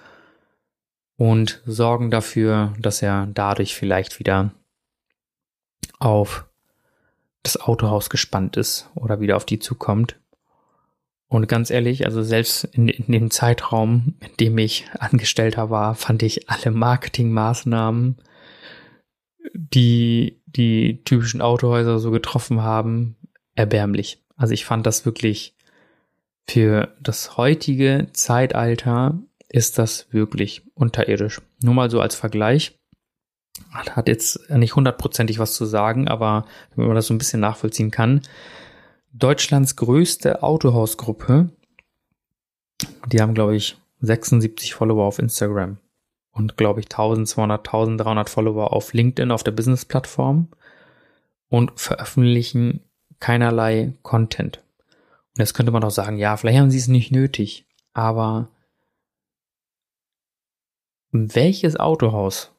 [1.18, 4.52] und sorgen dafür, dass er dadurch vielleicht wieder
[5.98, 6.46] auf
[7.44, 10.18] das Autohaus gespannt ist oder wieder auf die zukommt.
[11.30, 16.24] Und ganz ehrlich, also selbst in, in dem Zeitraum, in dem ich Angestellter war, fand
[16.24, 18.18] ich alle Marketingmaßnahmen,
[19.54, 23.16] die die typischen Autohäuser so getroffen haben,
[23.56, 24.24] erbärmlich.
[24.36, 25.56] Also ich fand das wirklich
[26.50, 31.42] für das heutige Zeitalter ist das wirklich unterirdisch.
[31.62, 32.77] Nur mal so als Vergleich.
[33.72, 37.92] Hat jetzt nicht hundertprozentig was zu sagen, aber wenn man das so ein bisschen nachvollziehen
[37.92, 38.22] kann.
[39.14, 41.50] Deutschlands größte Autohausgruppe,
[43.08, 45.78] die haben, glaube ich, 76 Follower auf Instagram
[46.32, 50.50] und, glaube ich, 1200, 1300 Follower auf LinkedIn, auf der Business-Plattform
[51.50, 52.82] und veröffentlichen
[53.20, 54.62] keinerlei Content.
[55.34, 58.50] Und jetzt könnte man doch sagen, ja, vielleicht haben sie es nicht nötig, aber
[61.12, 62.52] welches Autohaus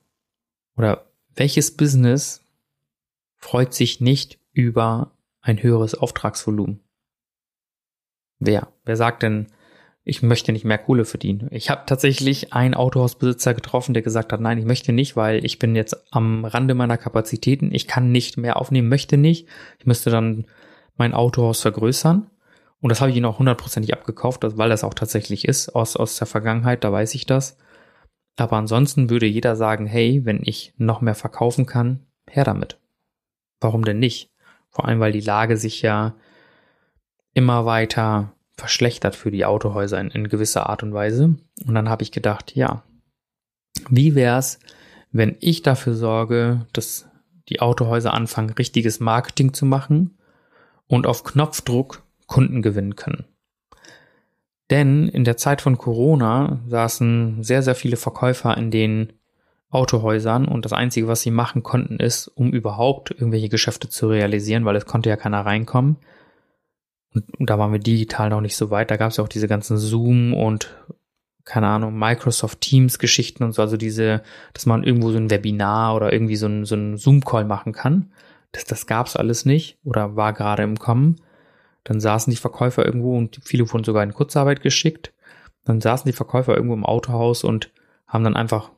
[0.79, 2.43] oder welches Business
[3.37, 6.81] freut sich nicht über ein höheres Auftragsvolumen?
[8.39, 8.69] Wer?
[8.85, 9.49] Wer sagt denn,
[10.05, 11.49] ich möchte nicht mehr Kohle verdienen?
[11.51, 15.59] Ich habe tatsächlich einen Autohausbesitzer getroffen, der gesagt hat, nein, ich möchte nicht, weil ich
[15.59, 19.49] bin jetzt am Rande meiner Kapazitäten, ich kann nicht mehr aufnehmen, möchte nicht.
[19.79, 20.47] Ich müsste dann
[20.97, 22.31] mein Autohaus vergrößern.
[22.81, 26.17] Und das habe ich ihn auch hundertprozentig abgekauft, weil das auch tatsächlich ist aus, aus
[26.17, 27.59] der Vergangenheit, da weiß ich das.
[28.39, 32.79] Aber ansonsten würde jeder sagen, hey, wenn ich noch mehr verkaufen kann, her damit.
[33.61, 34.31] Warum denn nicht?
[34.71, 36.15] Vor allem, weil die Lage sich ja
[37.35, 41.37] immer weiter verschlechtert für die Autohäuser in, in gewisser Art und Weise.
[41.67, 42.85] Und dann habe ich gedacht, ja,
[43.91, 44.61] wie wär's,
[45.11, 47.09] wenn ich dafür sorge, dass
[47.49, 50.17] die Autohäuser anfangen, richtiges Marketing zu machen
[50.87, 53.25] und auf Knopfdruck Kunden gewinnen können?
[54.71, 59.13] Denn in der Zeit von Corona saßen sehr, sehr viele Verkäufer in den
[59.71, 64.65] Autohäusern und das Einzige, was sie machen konnten, ist, um überhaupt irgendwelche Geschäfte zu realisieren,
[64.65, 65.97] weil es konnte ja keiner reinkommen.
[67.15, 68.91] Und, da waren wir digital noch nicht so weit.
[68.91, 70.75] Da gab es ja auch diese ganzen Zoom und
[71.45, 75.97] keine Ahnung, Microsoft Teams Geschichten und so, also diese, dass man irgendwo so ein Webinar
[75.97, 78.13] oder irgendwie so ein, so ein Zoom-Call machen kann.
[78.53, 81.17] Das, das gab's alles nicht oder war gerade im Kommen.
[81.89, 85.15] Dann saßen die Verkäufer irgendwo und viele wurden sogar in Kurzarbeit geschickt.
[85.65, 87.73] Dann saßen die Verkäufer irgendwo im Autohaus und
[88.07, 88.73] haben dann einfach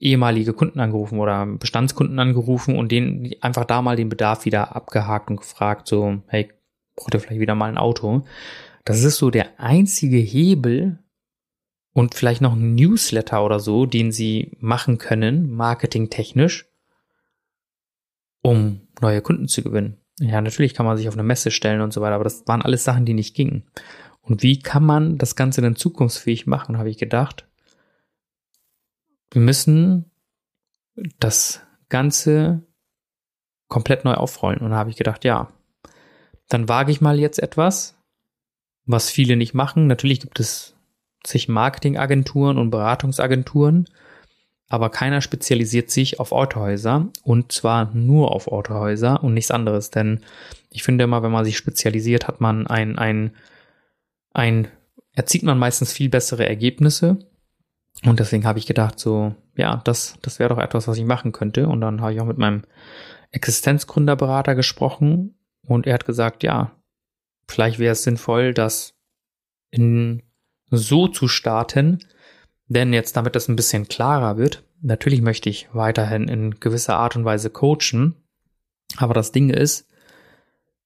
[0.00, 5.30] ehemalige Kunden angerufen oder Bestandskunden angerufen und denen einfach da mal den Bedarf wieder abgehakt
[5.30, 6.50] und gefragt, so, hey,
[6.96, 8.24] braucht ihr vielleicht wieder mal ein Auto?
[8.84, 10.98] Das ist so der einzige Hebel
[11.92, 16.66] und vielleicht noch ein Newsletter oder so, den sie machen können, marketingtechnisch,
[18.42, 20.00] um neue Kunden zu gewinnen.
[20.18, 22.62] Ja, natürlich kann man sich auf eine Messe stellen und so weiter, aber das waren
[22.62, 23.64] alles Sachen, die nicht gingen.
[24.22, 27.46] Und wie kann man das Ganze dann zukunftsfähig machen, habe ich gedacht.
[29.30, 30.10] Wir müssen
[31.18, 32.62] das Ganze
[33.68, 34.60] komplett neu aufrollen.
[34.60, 35.48] Und da habe ich gedacht, ja,
[36.48, 37.96] dann wage ich mal jetzt etwas,
[38.84, 39.86] was viele nicht machen.
[39.86, 40.74] Natürlich gibt es
[41.24, 43.88] sich Marketingagenturen und Beratungsagenturen,
[44.68, 50.20] aber keiner spezialisiert sich auf Autohäuser und zwar nur auf Autohäuser und nichts anderes, denn
[50.70, 53.32] ich finde immer, wenn man sich spezialisiert, hat man ein, ein,
[54.34, 54.68] ein,
[55.12, 57.18] erzielt man meistens viel bessere Ergebnisse.
[58.04, 61.32] Und deswegen habe ich gedacht, so, ja, das, das wäre doch etwas, was ich machen
[61.32, 61.66] könnte.
[61.66, 62.64] Und dann habe ich auch mit meinem
[63.30, 66.72] Existenzgründerberater gesprochen und er hat gesagt, ja,
[67.48, 68.94] vielleicht wäre es sinnvoll, das
[69.70, 70.22] in
[70.70, 72.00] so zu starten,
[72.68, 77.16] denn jetzt, damit das ein bisschen klarer wird, natürlich möchte ich weiterhin in gewisser Art
[77.16, 78.16] und Weise coachen,
[78.96, 79.88] aber das Ding ist,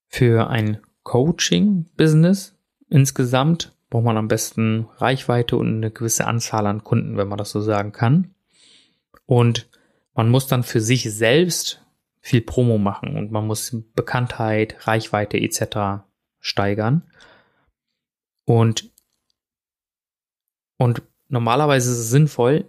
[0.07, 2.57] für ein Coaching-Business
[2.89, 7.51] insgesamt braucht man am besten Reichweite und eine gewisse Anzahl an Kunden, wenn man das
[7.51, 8.35] so sagen kann.
[9.27, 9.69] Und
[10.15, 11.85] man muss dann für sich selbst
[12.21, 16.05] viel Promo machen und man muss Bekanntheit, Reichweite etc.
[16.41, 17.03] steigern.
[18.45, 18.91] Und
[20.77, 22.67] und normalerweise ist es sinnvoll,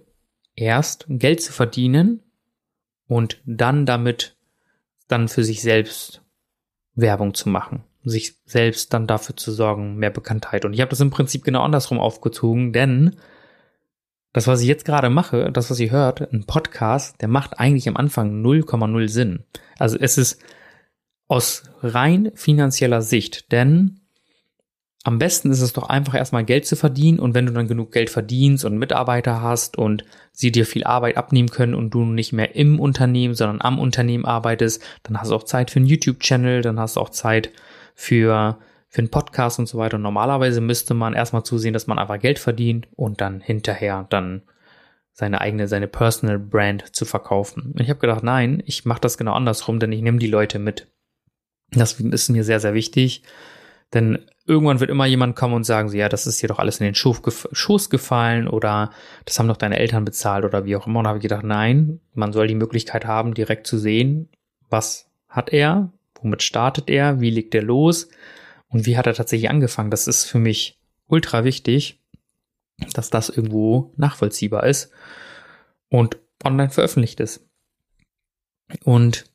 [0.56, 2.22] erst Geld zu verdienen
[3.08, 4.38] und dann damit
[5.08, 6.24] dann für sich selbst
[6.94, 10.66] Werbung zu machen, sich selbst dann dafür zu sorgen, mehr Bekanntheit.
[10.66, 13.18] Und ich habe das im Prinzip genau andersrum aufgezogen, denn
[14.34, 17.88] das, was ich jetzt gerade mache, das, was ihr hört, ein Podcast, der macht eigentlich
[17.90, 19.44] am Anfang 0,0 Sinn.
[19.78, 20.42] Also es ist
[21.28, 24.01] aus rein finanzieller Sicht, denn
[25.04, 27.92] am besten ist es doch einfach erstmal Geld zu verdienen und wenn du dann genug
[27.92, 32.34] Geld verdienst und Mitarbeiter hast und sie dir viel Arbeit abnehmen können und du nicht
[32.34, 36.62] mehr im Unternehmen, sondern am Unternehmen arbeitest, dann hast du auch Zeit für einen YouTube-Channel,
[36.62, 37.52] dann hast du auch Zeit
[37.96, 38.60] für,
[38.90, 39.96] für einen Podcast und so weiter.
[39.96, 44.44] Und normalerweise müsste man erstmal zusehen, dass man einfach Geld verdient und dann hinterher dann
[45.14, 47.74] seine eigene, seine Personal Brand zu verkaufen.
[47.74, 50.60] Und ich habe gedacht, nein, ich mache das genau andersrum, denn ich nehme die Leute
[50.60, 50.88] mit.
[51.72, 53.24] Das ist mir sehr, sehr wichtig.
[53.94, 56.80] Denn irgendwann wird immer jemand kommen und sagen, so, ja, das ist dir doch alles
[56.80, 58.92] in den Schoß gefallen oder
[59.26, 61.00] das haben doch deine Eltern bezahlt oder wie auch immer.
[61.00, 64.30] Und habe ich gedacht, nein, man soll die Möglichkeit haben, direkt zu sehen,
[64.70, 68.10] was hat er, womit startet er, wie legt er los
[68.70, 69.92] und wie hat er tatsächlich angefangen.
[69.92, 72.00] Das ist für mich ultra wichtig,
[72.94, 74.92] dass das irgendwo nachvollziehbar ist
[75.90, 77.46] und online veröffentlicht ist.
[78.84, 79.26] Und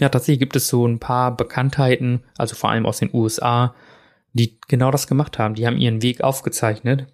[0.00, 3.74] ja, tatsächlich gibt es so ein paar Bekanntheiten, also vor allem aus den USA,
[4.32, 5.54] die genau das gemacht haben.
[5.54, 7.06] Die haben ihren Weg aufgezeichnet.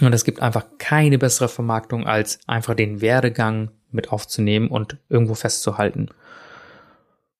[0.00, 5.34] Und es gibt einfach keine bessere Vermarktung, als einfach den Werdegang mit aufzunehmen und irgendwo
[5.34, 6.08] festzuhalten.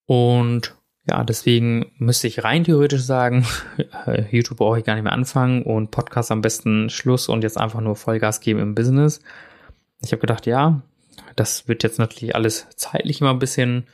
[0.07, 0.77] Und
[1.09, 3.45] ja, deswegen müsste ich rein theoretisch sagen,
[4.31, 7.81] YouTube brauche ich gar nicht mehr anfangen und Podcast am besten Schluss und jetzt einfach
[7.81, 9.21] nur Vollgas geben im Business.
[10.05, 10.83] Ich habe gedacht, ja,
[11.37, 13.87] das wird jetzt natürlich alles zeitlich immer ein bisschen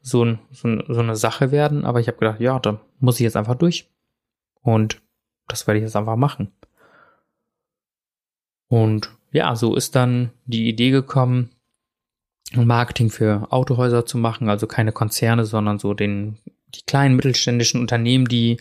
[0.00, 3.16] so, ein, so, ein, so eine Sache werden, aber ich habe gedacht, ja, da muss
[3.16, 3.88] ich jetzt einfach durch.
[4.62, 5.00] Und
[5.48, 6.52] das werde ich jetzt einfach machen.
[8.68, 11.50] Und ja, so ist dann die Idee gekommen,
[12.54, 16.38] Marketing für Autohäuser zu machen, also keine Konzerne, sondern so den,
[16.74, 18.58] die kleinen mittelständischen Unternehmen, die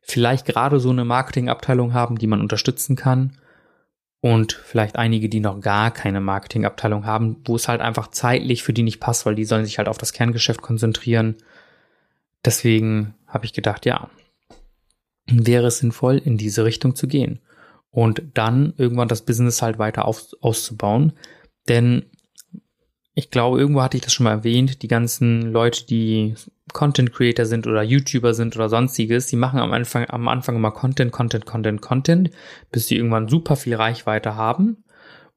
[0.00, 3.36] vielleicht gerade so eine Marketingabteilung haben, die man unterstützen kann
[4.20, 8.72] und vielleicht einige, die noch gar keine Marketingabteilung haben, wo es halt einfach zeitlich für
[8.72, 11.36] die nicht passt, weil die sollen sich halt auf das Kerngeschäft konzentrieren.
[12.44, 14.10] Deswegen habe ich gedacht, ja,
[15.26, 17.40] wäre es sinnvoll, in diese Richtung zu gehen
[17.90, 21.12] und dann irgendwann das Business halt weiter auf, auszubauen.
[21.68, 22.06] Denn
[23.18, 26.34] ich glaube, irgendwo hatte ich das schon mal erwähnt, die ganzen Leute, die
[26.74, 30.70] Content Creator sind oder YouTuber sind oder sonstiges, die machen am Anfang, am Anfang immer
[30.70, 32.30] Content, Content, Content, Content,
[32.70, 34.84] bis sie irgendwann super viel Reichweite haben.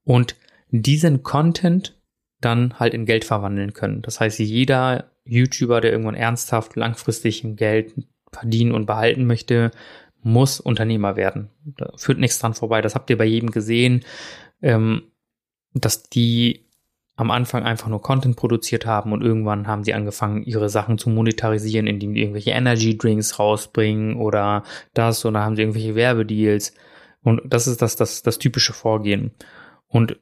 [0.04, 0.36] Und
[0.68, 1.98] diesen Content
[2.42, 4.02] dann halt in Geld verwandeln können.
[4.02, 7.94] Das heißt, jeder YouTuber, der irgendwann ernsthaft langfristig Geld
[8.30, 9.70] verdienen und behalten möchte,
[10.22, 11.48] muss Unternehmer werden.
[11.64, 12.82] Da führt nichts dran vorbei.
[12.82, 14.04] Das habt ihr bei jedem gesehen,
[14.60, 15.04] ähm,
[15.72, 16.69] dass die
[17.20, 21.10] am Anfang einfach nur Content produziert haben und irgendwann haben sie angefangen, ihre Sachen zu
[21.10, 26.72] monetarisieren, indem die irgendwelche Energy Drinks rausbringen oder das oder haben sie irgendwelche Werbedeals.
[27.22, 29.32] Und das ist das, das, das typische Vorgehen.
[29.86, 30.18] Und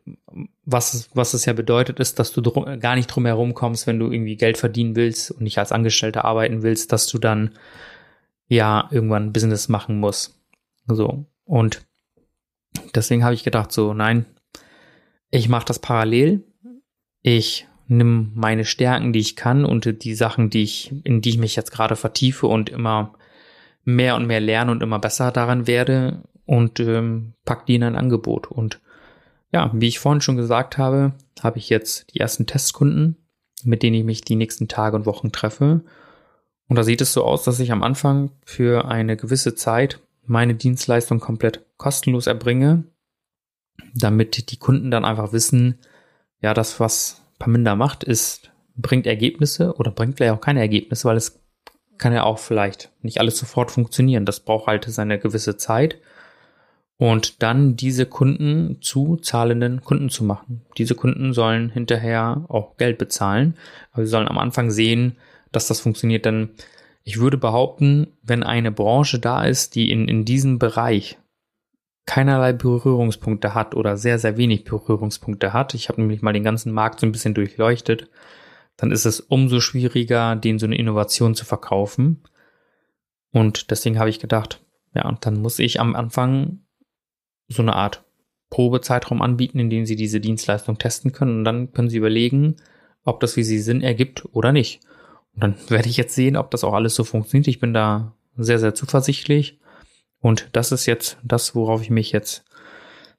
[0.64, 4.00] was, was es ja bedeutet, ist, dass du drum, gar nicht drum herum kommst, wenn
[4.00, 7.52] du irgendwie Geld verdienen willst und nicht als Angestellter arbeiten willst, dass du dann
[8.48, 10.36] ja irgendwann Business machen musst.
[10.88, 11.26] So.
[11.44, 11.86] Und
[12.96, 14.26] deswegen habe ich gedacht, so, nein,
[15.30, 16.42] ich mache das parallel.
[17.22, 21.38] Ich nimm meine Stärken, die ich kann und die Sachen, die ich, in die ich
[21.38, 23.14] mich jetzt gerade vertiefe und immer
[23.84, 27.96] mehr und mehr lerne und immer besser daran werde und ähm, pack die in ein
[27.96, 28.46] Angebot.
[28.46, 28.80] Und
[29.52, 33.16] ja, wie ich vorhin schon gesagt habe, habe ich jetzt die ersten Testkunden,
[33.64, 35.82] mit denen ich mich die nächsten Tage und Wochen treffe.
[36.68, 40.54] Und da sieht es so aus, dass ich am Anfang für eine gewisse Zeit meine
[40.54, 42.84] Dienstleistung komplett kostenlos erbringe,
[43.94, 45.78] damit die Kunden dann einfach wissen,
[46.40, 51.16] ja, das, was Paminda macht, ist, bringt Ergebnisse oder bringt vielleicht auch keine Ergebnisse, weil
[51.16, 51.40] es
[51.98, 54.24] kann ja auch vielleicht nicht alles sofort funktionieren.
[54.24, 55.98] Das braucht halt seine gewisse Zeit
[56.96, 60.62] und dann diese Kunden zu zahlenden Kunden zu machen.
[60.78, 63.56] Diese Kunden sollen hinterher auch Geld bezahlen,
[63.92, 65.16] aber sie sollen am Anfang sehen,
[65.52, 66.50] dass das funktioniert, denn
[67.04, 71.16] ich würde behaupten, wenn eine Branche da ist, die in, in diesem Bereich
[72.08, 76.72] keinerlei Berührungspunkte hat oder sehr, sehr wenig Berührungspunkte hat, ich habe nämlich mal den ganzen
[76.72, 78.08] Markt so ein bisschen durchleuchtet,
[78.78, 82.22] dann ist es umso schwieriger, denen so eine Innovation zu verkaufen.
[83.30, 86.60] Und deswegen habe ich gedacht, ja, und dann muss ich am Anfang
[87.46, 88.04] so eine Art
[88.48, 92.56] Probezeitraum anbieten, in dem Sie diese Dienstleistung testen können und dann können Sie überlegen,
[93.04, 94.80] ob das für Sie Sinn ergibt oder nicht.
[95.34, 97.48] Und dann werde ich jetzt sehen, ob das auch alles so funktioniert.
[97.48, 99.58] Ich bin da sehr, sehr zuversichtlich.
[100.20, 102.44] Und das ist jetzt das, worauf ich mich jetzt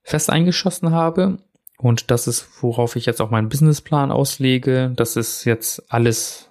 [0.04, 1.38] fest eingeschossen habe.
[1.78, 4.92] Und das ist, worauf ich jetzt auch meinen Businessplan auslege.
[4.96, 6.50] Das ist jetzt alles,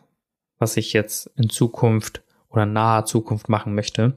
[0.59, 4.17] was ich jetzt in Zukunft oder naher Zukunft machen möchte.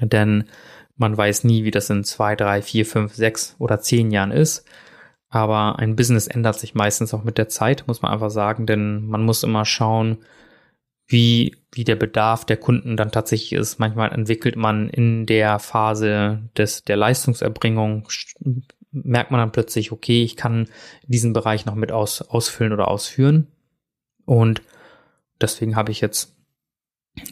[0.00, 0.44] Denn
[0.96, 4.64] man weiß nie, wie das in zwei, drei, vier, fünf, sechs oder zehn Jahren ist.
[5.28, 9.06] Aber ein Business ändert sich meistens auch mit der Zeit, muss man einfach sagen, denn
[9.06, 10.18] man muss immer schauen,
[11.10, 13.78] wie, wie der Bedarf der Kunden dann tatsächlich ist.
[13.78, 18.08] Manchmal entwickelt man in der Phase des, der Leistungserbringung,
[18.92, 20.68] merkt man dann plötzlich, okay, ich kann
[21.06, 23.48] diesen Bereich noch mit aus, ausfüllen oder ausführen.
[24.24, 24.62] Und
[25.40, 26.36] deswegen habe ich jetzt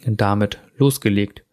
[0.05, 1.45] damit losgelegt.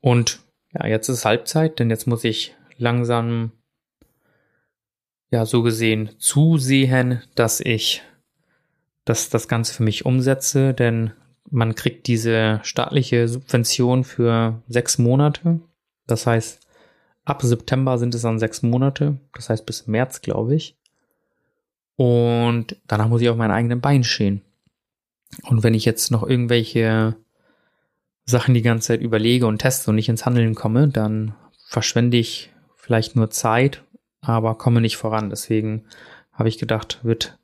[0.00, 0.40] Und
[0.72, 3.52] ja, jetzt ist Halbzeit, denn jetzt muss ich langsam,
[5.30, 8.02] ja, so gesehen zusehen, dass ich
[9.04, 11.12] dass das Ganze für mich umsetze, denn
[11.54, 15.60] man kriegt diese staatliche Subvention für sechs Monate.
[16.06, 16.60] Das heißt,
[17.24, 19.18] ab September sind es dann sechs Monate.
[19.34, 20.76] Das heißt bis März, glaube ich.
[21.94, 24.42] Und danach muss ich auf meinen eigenen Bein stehen.
[25.44, 27.14] Und wenn ich jetzt noch irgendwelche
[28.24, 31.34] Sachen die ganze Zeit überlege und teste und nicht ins Handeln komme, dann
[31.68, 33.84] verschwende ich vielleicht nur Zeit,
[34.20, 35.30] aber komme nicht voran.
[35.30, 35.84] Deswegen
[36.32, 37.38] habe ich gedacht, wird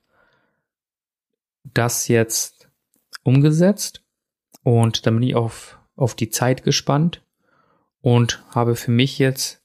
[1.63, 2.60] das jetzt
[3.23, 4.03] umgesetzt
[4.63, 7.23] und dann bin ich auf, auf die Zeit gespannt
[8.01, 9.63] und habe für mich jetzt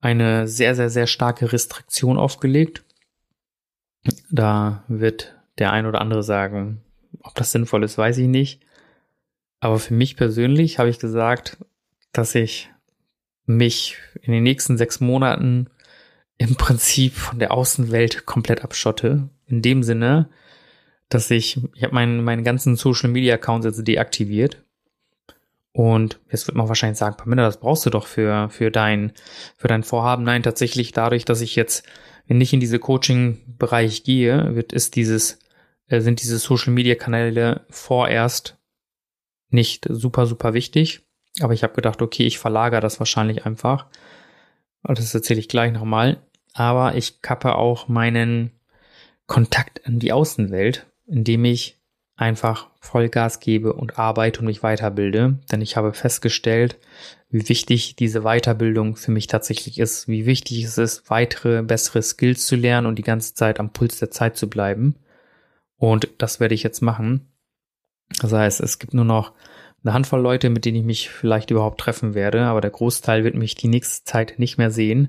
[0.00, 2.84] eine sehr, sehr, sehr starke Restriktion aufgelegt.
[4.30, 6.82] Da wird der ein oder andere sagen,
[7.22, 8.62] ob das sinnvoll ist, weiß ich nicht.
[9.60, 11.58] Aber für mich persönlich habe ich gesagt,
[12.12, 12.70] dass ich
[13.44, 15.68] mich in den nächsten sechs Monaten
[16.38, 19.28] im Prinzip von der Außenwelt komplett abschotte.
[19.46, 20.30] In dem Sinne,
[21.10, 24.62] dass ich, ich habe meinen, meinen ganzen Social Media Accounts jetzt deaktiviert.
[25.72, 29.12] Und jetzt wird man wahrscheinlich sagen, Pamela, das brauchst du doch für, für dein,
[29.56, 30.24] für dein Vorhaben.
[30.24, 31.84] Nein, tatsächlich dadurch, dass ich jetzt
[32.26, 35.38] nicht in diese Coaching-Bereich gehe, wird, ist dieses,
[35.88, 38.56] äh, sind diese Social Media Kanäle vorerst
[39.50, 41.02] nicht super, super wichtig.
[41.40, 43.86] Aber ich habe gedacht, okay, ich verlagere das wahrscheinlich einfach.
[44.82, 46.22] Das erzähle ich gleich nochmal.
[46.52, 48.52] Aber ich kappe auch meinen
[49.26, 51.78] Kontakt in die Außenwelt, indem ich
[52.16, 55.38] einfach Vollgas gebe und arbeite und mich weiterbilde.
[55.50, 56.78] Denn ich habe festgestellt,
[57.30, 62.46] wie wichtig diese Weiterbildung für mich tatsächlich ist, wie wichtig es ist, weitere, bessere Skills
[62.46, 64.96] zu lernen und die ganze Zeit am Puls der Zeit zu bleiben.
[65.76, 67.32] Und das werde ich jetzt machen.
[68.20, 69.32] Das heißt, es gibt nur noch
[69.82, 73.34] eine Handvoll Leute, mit denen ich mich vielleicht überhaupt treffen werde, aber der Großteil wird
[73.34, 75.08] mich die nächste Zeit nicht mehr sehen,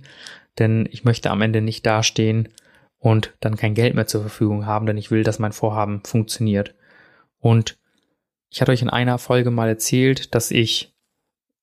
[0.59, 2.49] denn ich möchte am Ende nicht dastehen
[3.01, 6.75] und dann kein Geld mehr zur Verfügung haben, denn ich will, dass mein Vorhaben funktioniert.
[7.39, 7.77] Und
[8.51, 10.93] ich hatte euch in einer Folge mal erzählt, dass ich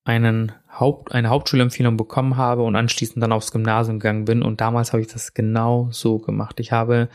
[0.05, 4.43] einen Haupt, eine Hauptschulempfehlung bekommen habe und anschließend dann aufs Gymnasium gegangen bin.
[4.43, 6.59] Und damals habe ich das genau so gemacht.
[6.59, 7.09] Ich habe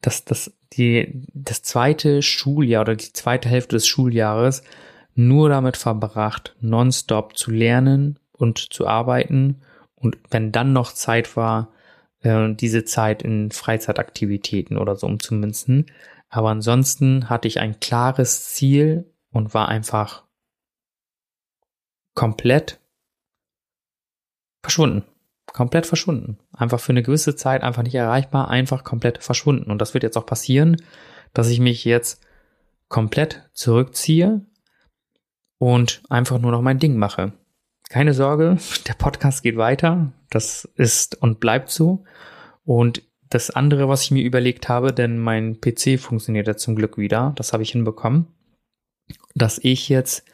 [0.00, 4.62] das, das, die, das zweite Schuljahr oder die zweite Hälfte des Schuljahres
[5.16, 9.62] nur damit verbracht, nonstop zu lernen und zu arbeiten.
[9.96, 11.72] Und wenn dann noch Zeit war,
[12.26, 15.86] äh, diese Zeit in Freizeitaktivitäten oder so umzumünzen.
[16.28, 20.24] Aber ansonsten hatte ich ein klares Ziel und war einfach
[22.14, 22.80] komplett
[24.62, 25.04] verschwunden.
[25.52, 26.38] Komplett verschwunden.
[26.52, 29.70] Einfach für eine gewisse Zeit einfach nicht erreichbar, einfach komplett verschwunden.
[29.70, 30.76] Und das wird jetzt auch passieren,
[31.32, 32.20] dass ich mich jetzt
[32.88, 34.44] komplett zurückziehe
[35.58, 37.32] und einfach nur noch mein Ding mache.
[37.88, 40.12] Keine Sorge, der Podcast geht weiter.
[40.30, 42.04] Das ist und bleibt so.
[42.64, 46.98] Und das andere, was ich mir überlegt habe, denn mein PC funktioniert ja zum Glück
[46.98, 48.26] wieder, das habe ich hinbekommen,
[49.34, 50.24] dass ich jetzt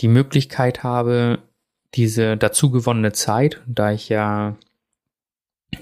[0.00, 1.38] die Möglichkeit habe,
[1.94, 4.56] diese dazu gewonnene Zeit, da ich ja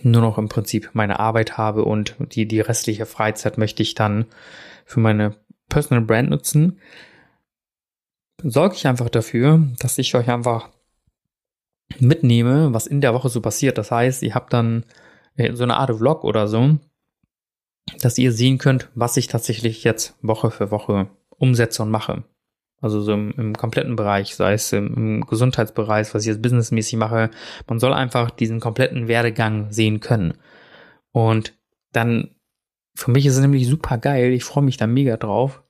[0.02, 4.26] nur noch im Prinzip meine Arbeit habe und die, die restliche Freizeit möchte ich dann
[4.84, 5.36] für meine
[5.68, 6.78] Personal Brand nutzen,
[8.44, 10.70] sorge ich einfach dafür, dass ich euch einfach
[11.98, 13.78] mitnehme, was in der Woche so passiert.
[13.78, 14.84] Das heißt, ihr habt dann
[15.36, 16.78] äh, so eine Art Vlog oder so,
[18.00, 22.24] dass ihr sehen könnt, was ich tatsächlich jetzt Woche für Woche umsetze und mache.
[22.80, 26.98] Also so im, im kompletten Bereich, sei es im, im, Gesundheitsbereich, was ich jetzt businessmäßig
[26.98, 27.30] mache.
[27.68, 30.34] Man soll einfach diesen kompletten Werdegang sehen können.
[31.12, 31.54] Und
[31.92, 32.34] dann,
[32.96, 34.32] für mich ist es nämlich super geil.
[34.32, 35.62] Ich freue mich da mega drauf,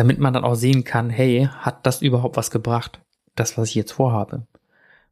[0.00, 3.02] damit man dann auch sehen kann, hey, hat das überhaupt was gebracht?
[3.34, 4.46] Das, was ich jetzt vorhabe.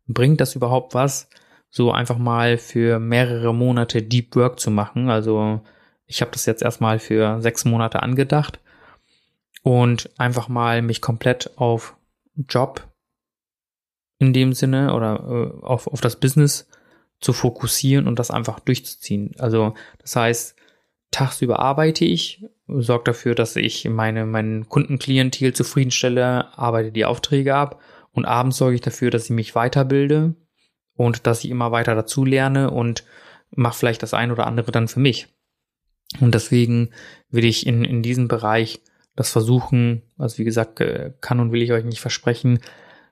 [0.06, 1.28] Bringt das überhaupt was,
[1.68, 5.10] so einfach mal für mehrere Monate Deep Work zu machen?
[5.10, 5.60] Also
[6.06, 8.60] ich habe das jetzt erstmal für sechs Monate angedacht
[9.62, 11.94] und einfach mal mich komplett auf
[12.48, 12.88] Job
[14.18, 15.16] in dem Sinne oder
[15.60, 16.66] äh, auf, auf das Business
[17.20, 19.34] zu fokussieren und das einfach durchzuziehen.
[19.38, 20.56] Also das heißt,
[21.10, 27.80] tagsüber arbeite ich, sorge dafür, dass ich meine meinen Kundenklientel zufriedenstelle, arbeite die Aufträge ab
[28.12, 30.34] und abends sorge ich dafür, dass ich mich weiterbilde
[30.94, 33.04] und dass ich immer weiter dazu lerne und
[33.50, 35.28] mache vielleicht das ein oder andere dann für mich.
[36.20, 36.90] Und deswegen
[37.30, 38.82] will ich in, in diesem Bereich
[39.16, 40.02] das versuchen.
[40.16, 42.60] Also wie gesagt, äh, kann und will ich euch nicht versprechen.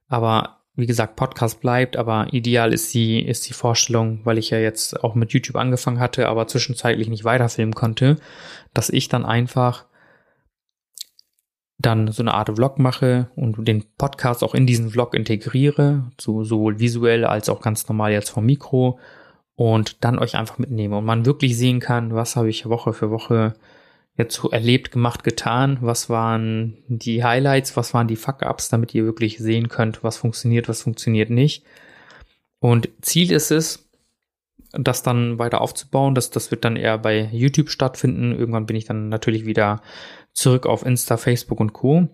[0.08, 4.58] Aber wie gesagt, Podcast bleibt, aber ideal ist die, ist die Vorstellung, weil ich ja
[4.58, 8.16] jetzt auch mit YouTube angefangen hatte, aber zwischenzeitlich nicht weiterfilmen konnte,
[8.74, 9.86] dass ich dann einfach
[11.78, 16.44] dann so eine Art Vlog mache und den Podcast auch in diesen Vlog integriere, so,
[16.44, 18.98] sowohl visuell als auch ganz normal jetzt vom Mikro
[19.54, 23.10] und dann euch einfach mitnehme und man wirklich sehen kann, was habe ich Woche für
[23.10, 23.54] Woche
[24.16, 25.78] jetzt so erlebt, gemacht, getan?
[25.80, 27.76] Was waren die Highlights?
[27.76, 31.64] Was waren die Fuck-Ups, damit ihr wirklich sehen könnt, was funktioniert, was funktioniert nicht?
[32.58, 33.88] Und Ziel ist es,
[34.72, 36.14] das dann weiter aufzubauen.
[36.14, 38.32] Das, das wird dann eher bei YouTube stattfinden.
[38.32, 39.80] Irgendwann bin ich dann natürlich wieder
[40.32, 42.08] zurück auf Insta, Facebook und Co.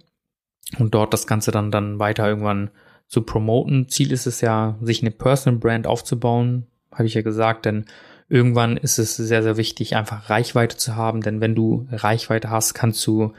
[0.78, 2.70] Und dort das Ganze dann, dann weiter irgendwann
[3.08, 3.88] zu promoten.
[3.88, 7.84] Ziel ist es ja, sich eine Personal Brand aufzubauen, habe ich ja gesagt, denn
[8.32, 12.72] irgendwann ist es sehr, sehr wichtig, einfach Reichweite zu haben, denn wenn du Reichweite hast,
[12.72, 13.34] kannst du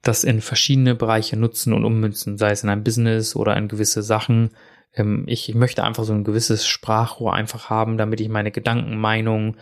[0.00, 4.02] das in verschiedene Bereiche nutzen und ummünzen, sei es in ein Business oder in gewisse
[4.02, 4.50] Sachen.
[4.94, 9.58] Ähm, ich möchte einfach so ein gewisses Sprachrohr einfach haben, damit ich meine Gedanken, Meinungen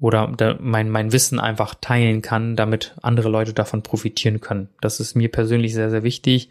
[0.00, 4.70] oder mein, mein Wissen einfach teilen kann, damit andere Leute davon profitieren können.
[4.80, 6.48] Das ist mir persönlich sehr, sehr wichtig,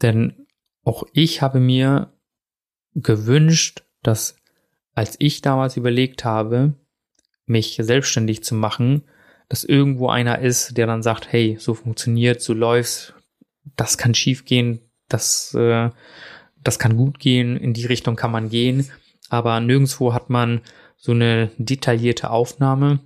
[0.00, 0.46] denn
[0.84, 2.12] auch ich habe mir
[2.94, 4.36] gewünscht, dass
[4.94, 6.74] als ich damals überlegt habe,
[7.46, 9.02] mich selbstständig zu machen,
[9.48, 13.12] dass irgendwo einer ist, der dann sagt, hey, so funktioniert, so läuft's,
[13.76, 15.90] das kann schief gehen, das, äh,
[16.62, 18.90] das kann gut gehen, in die Richtung kann man gehen,
[19.28, 20.60] aber nirgendwo hat man
[20.96, 23.00] so eine detaillierte Aufnahme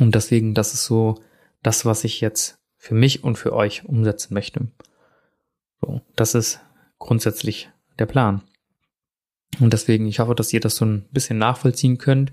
[0.00, 1.22] und deswegen, das ist so
[1.62, 4.68] das, was ich jetzt für mich und für euch umsetzen möchte.
[5.80, 6.60] So, das ist
[6.98, 8.42] grundsätzlich der Plan.
[9.60, 12.32] Und deswegen, ich hoffe, dass ihr das so ein bisschen nachvollziehen könnt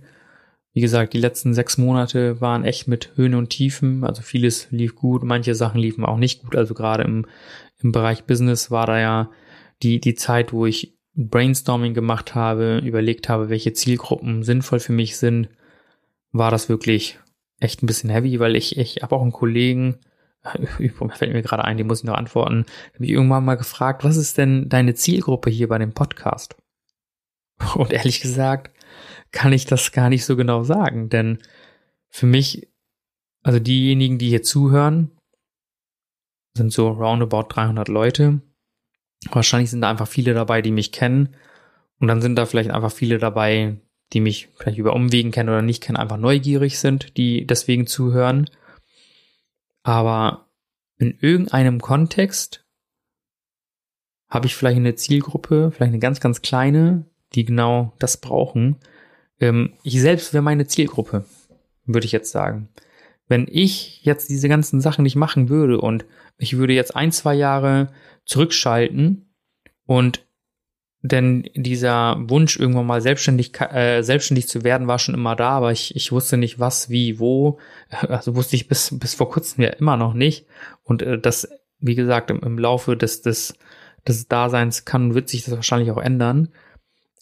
[0.76, 4.04] wie gesagt, die letzten sechs Monate waren echt mit Höhen und Tiefen.
[4.04, 6.54] Also vieles lief gut, manche Sachen liefen auch nicht gut.
[6.54, 7.26] Also gerade im,
[7.82, 9.32] im Bereich Business war da ja
[9.82, 15.16] die, die Zeit, wo ich Brainstorming gemacht habe, überlegt habe, welche Zielgruppen sinnvoll für mich
[15.16, 15.48] sind,
[16.34, 17.20] war das wirklich
[17.62, 20.00] echt ein bisschen heavy, weil ich, ich habe auch einen Kollegen,
[21.14, 24.18] fällt mir gerade ein, die muss ich noch antworten, habe ich irgendwann mal gefragt, was
[24.18, 26.58] ist denn deine Zielgruppe hier bei dem Podcast?
[27.76, 28.75] Und ehrlich gesagt,
[29.32, 31.40] kann ich das gar nicht so genau sagen, denn
[32.10, 32.70] für mich,
[33.44, 35.12] also diejenigen, die hier zuhören,
[36.56, 38.42] sind so roundabout 300 Leute.
[39.30, 41.36] Wahrscheinlich sind da einfach viele dabei, die mich kennen.
[42.00, 43.78] Und dann sind da vielleicht einfach viele dabei,
[44.14, 48.50] die mich vielleicht über Umwegen kennen oder nicht kennen, einfach neugierig sind, die deswegen zuhören.
[49.84, 50.50] Aber
[50.98, 52.66] in irgendeinem Kontext
[54.30, 58.78] habe ich vielleicht eine Zielgruppe, vielleicht eine ganz, ganz kleine, die genau das brauchen.
[59.40, 61.26] Ähm, ich selbst wäre meine Zielgruppe,
[61.86, 62.70] würde ich jetzt sagen.
[63.28, 66.06] Wenn ich jetzt diese ganzen Sachen nicht machen würde und
[66.38, 67.90] ich würde jetzt ein, zwei Jahre
[68.26, 69.34] zurückschalten
[69.86, 70.26] und
[71.06, 75.72] denn dieser Wunsch, irgendwann mal selbstständig, äh, selbstständig zu werden, war schon immer da, aber
[75.72, 77.60] ich, ich wusste nicht, was, wie, wo.
[78.10, 80.48] Also wusste ich bis, bis vor kurzem ja immer noch nicht.
[80.84, 81.48] Und äh, das,
[81.80, 83.56] wie gesagt, im, im Laufe des, des,
[84.08, 86.50] des Daseins kann wird sich das wahrscheinlich auch ändern.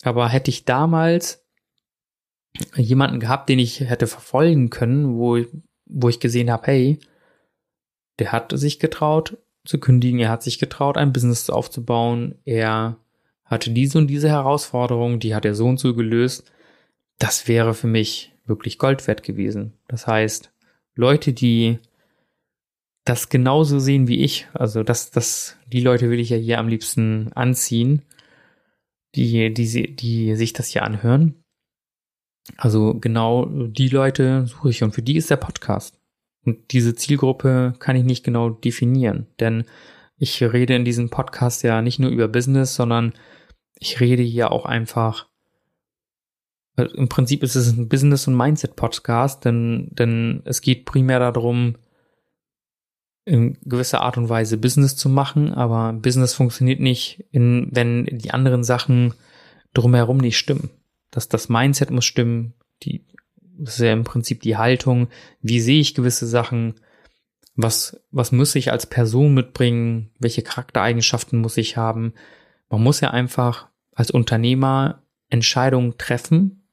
[0.04, 1.43] Aber hätte ich damals
[2.76, 5.40] jemanden gehabt, den ich hätte verfolgen können, wo,
[5.86, 7.00] wo ich gesehen habe, hey,
[8.20, 12.98] der hat sich getraut zu kündigen, er hat sich getraut, ein Business aufzubauen, er
[13.46, 16.52] hatte diese und diese Herausforderung, die hat er so und so gelöst.
[17.18, 19.74] Das wäre für mich wirklich Gold wert gewesen.
[19.88, 20.52] Das heißt,
[20.96, 21.80] Leute, die
[23.06, 26.68] das genauso sehen wie ich, also das, das, die Leute will ich ja hier am
[26.68, 28.04] liebsten anziehen,
[29.16, 31.43] die, die, die sich das hier anhören.
[32.58, 36.00] Also genau die Leute suche ich und für die ist der Podcast.
[36.46, 39.64] Und diese Zielgruppe kann ich nicht genau definieren, denn
[40.18, 43.14] ich rede in diesem Podcast ja nicht nur über Business, sondern
[43.76, 45.28] ich rede hier auch einfach.
[46.76, 51.76] Im Prinzip ist es ein Business- und Mindset-Podcast, denn, denn es geht primär darum,
[53.26, 58.32] in gewisser Art und Weise Business zu machen, aber Business funktioniert nicht, in, wenn die
[58.32, 59.14] anderen Sachen
[59.74, 60.72] drumherum nicht stimmen.
[61.14, 63.06] Das, das Mindset muss stimmen, die,
[63.58, 65.10] das ist ja im Prinzip die Haltung,
[65.42, 66.74] wie sehe ich gewisse Sachen,
[67.56, 72.14] was, was muss ich als Person mitbringen, welche Charaktereigenschaften muss ich haben.
[72.70, 76.68] Man muss ja einfach als Unternehmer Entscheidungen treffen,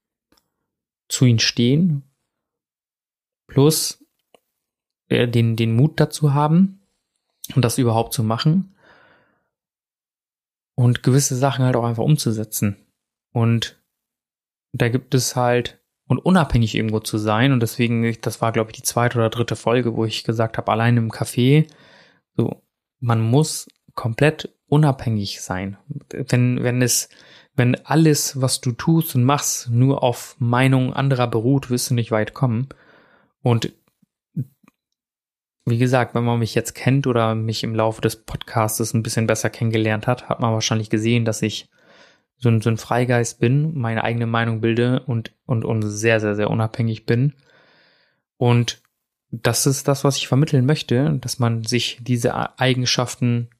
[1.08, 2.02] zu ihnen stehen,
[3.46, 4.02] plus
[5.08, 6.80] äh, den, den Mut dazu haben
[7.54, 8.74] und das überhaupt zu machen
[10.74, 12.76] und gewisse Sachen halt auch einfach umzusetzen.
[13.32, 13.79] Und
[14.72, 17.52] da gibt es halt und unabhängig irgendwo zu sein.
[17.52, 20.70] Und deswegen, das war, glaube ich, die zweite oder dritte Folge, wo ich gesagt habe,
[20.72, 21.70] allein im Café,
[22.36, 22.62] so,
[22.98, 25.76] man muss komplett unabhängig sein.
[26.10, 27.08] Wenn, wenn es,
[27.54, 32.10] wenn alles, was du tust und machst, nur auf Meinung anderer beruht, wirst du nicht
[32.10, 32.68] weit kommen.
[33.42, 33.72] Und
[35.66, 39.26] wie gesagt, wenn man mich jetzt kennt oder mich im Laufe des Podcasts ein bisschen
[39.26, 41.68] besser kennengelernt hat, hat man wahrscheinlich gesehen, dass ich
[42.40, 46.34] so ein, so ein Freigeist bin, meine eigene Meinung bilde und, und, und sehr, sehr,
[46.34, 47.34] sehr unabhängig bin.
[48.38, 48.80] Und
[49.30, 53.50] das ist das, was ich vermitteln möchte, dass man sich diese Eigenschaften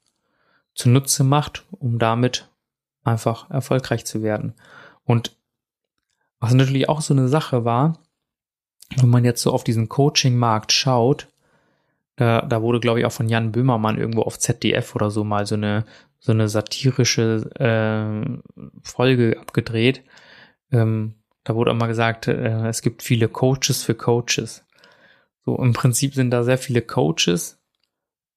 [0.74, 2.49] zunutze macht, um damit
[3.05, 4.55] einfach erfolgreich zu werden.
[5.05, 5.37] Und
[6.41, 7.99] was natürlich auch so eine Sache war,
[8.97, 11.28] wenn man jetzt so auf diesen Coaching-Markt schaut,
[12.16, 15.47] da, da wurde, glaube ich, auch von Jan Böhmermann irgendwo auf ZDF oder so mal
[15.47, 15.85] so eine,
[16.21, 20.05] so eine satirische äh, Folge abgedreht.
[20.71, 21.14] Ähm,
[21.45, 24.64] da wurde auch mal gesagt, äh, es gibt viele Coaches für Coaches.
[25.45, 27.59] So im Prinzip sind da sehr viele Coaches,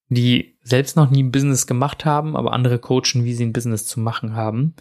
[0.07, 3.85] die selbst noch nie ein Business gemacht haben, aber andere coachen, wie sie ein Business
[3.85, 4.75] zu machen haben.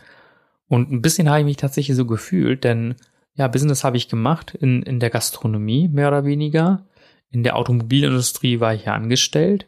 [0.69, 2.95] Und ein bisschen habe ich mich tatsächlich so gefühlt, denn
[3.35, 6.87] ja, Business habe ich gemacht in, in der Gastronomie, mehr oder weniger.
[7.31, 9.67] In der Automobilindustrie war ich ja angestellt.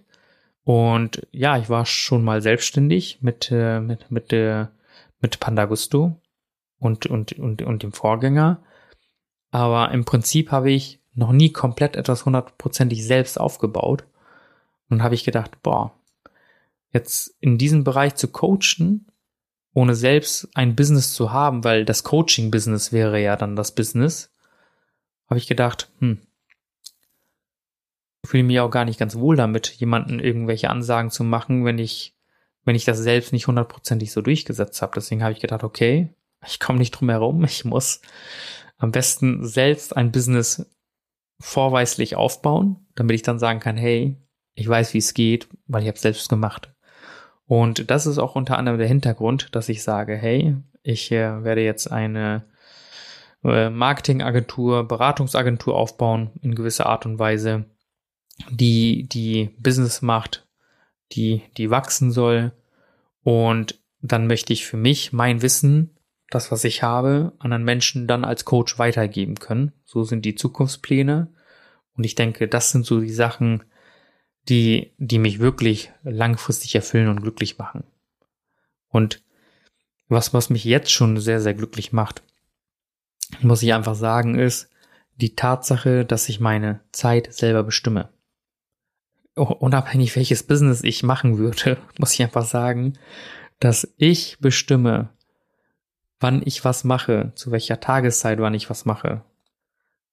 [0.65, 4.67] Und ja, ich war schon mal selbstständig mit, äh, mit, mit, äh,
[5.21, 6.21] mit Pandagusto
[6.79, 8.63] und, und, und, und dem Vorgänger.
[9.51, 14.05] Aber im Prinzip habe ich noch nie komplett etwas hundertprozentig selbst aufgebaut.
[14.91, 15.95] Und habe ich gedacht, boah,
[16.93, 19.07] jetzt in diesem Bereich zu coachen,
[19.75, 24.31] ohne selbst ein Business zu haben, weil das Coaching-Business wäre ja dann das Business,
[25.29, 26.21] habe ich gedacht, hm,
[28.25, 32.17] fühle mich auch gar nicht ganz wohl damit, jemanden irgendwelche Ansagen zu machen, wenn ich,
[32.65, 34.93] wenn ich das selbst nicht hundertprozentig so durchgesetzt habe.
[34.97, 36.15] Deswegen habe ich gedacht, okay,
[36.47, 38.01] ich komme nicht drum herum, ich muss
[38.79, 40.71] am besten selbst ein Business
[41.41, 44.17] vorweislich aufbauen, damit ich dann sagen kann, hey,
[44.55, 46.73] ich weiß, wie es geht, weil ich habe es selbst gemacht.
[47.47, 51.63] Und das ist auch unter anderem der Hintergrund, dass ich sage, hey, ich äh, werde
[51.63, 52.45] jetzt eine
[53.43, 57.67] äh, Marketingagentur, Beratungsagentur aufbauen in gewisser Art und Weise,
[58.51, 60.47] die, die Business macht,
[61.13, 62.53] die, die wachsen soll.
[63.23, 65.91] Und dann möchte ich für mich mein Wissen,
[66.31, 69.73] das, was ich habe, anderen Menschen dann als Coach weitergeben können.
[69.85, 71.29] So sind die Zukunftspläne.
[71.97, 73.63] Und ich denke, das sind so die Sachen,
[74.49, 77.85] die, die mich wirklich langfristig erfüllen und glücklich machen.
[78.89, 79.23] Und
[80.09, 82.23] was, was mich jetzt schon sehr, sehr glücklich macht,
[83.41, 84.69] muss ich einfach sagen, ist
[85.17, 88.11] die Tatsache, dass ich meine Zeit selber bestimme.
[89.37, 92.95] Unabhängig welches Business ich machen würde, muss ich einfach sagen,
[93.59, 95.09] dass ich bestimme,
[96.21, 99.23] wann ich was mache, zu welcher Tageszeit, wann ich was mache.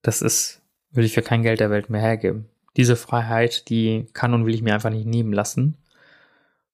[0.02, 0.62] Das ist,
[0.92, 2.50] will ich für kein Geld der Welt mehr hergeben.
[2.78, 5.78] Diese Freiheit, die kann und will ich mir einfach nicht nehmen lassen.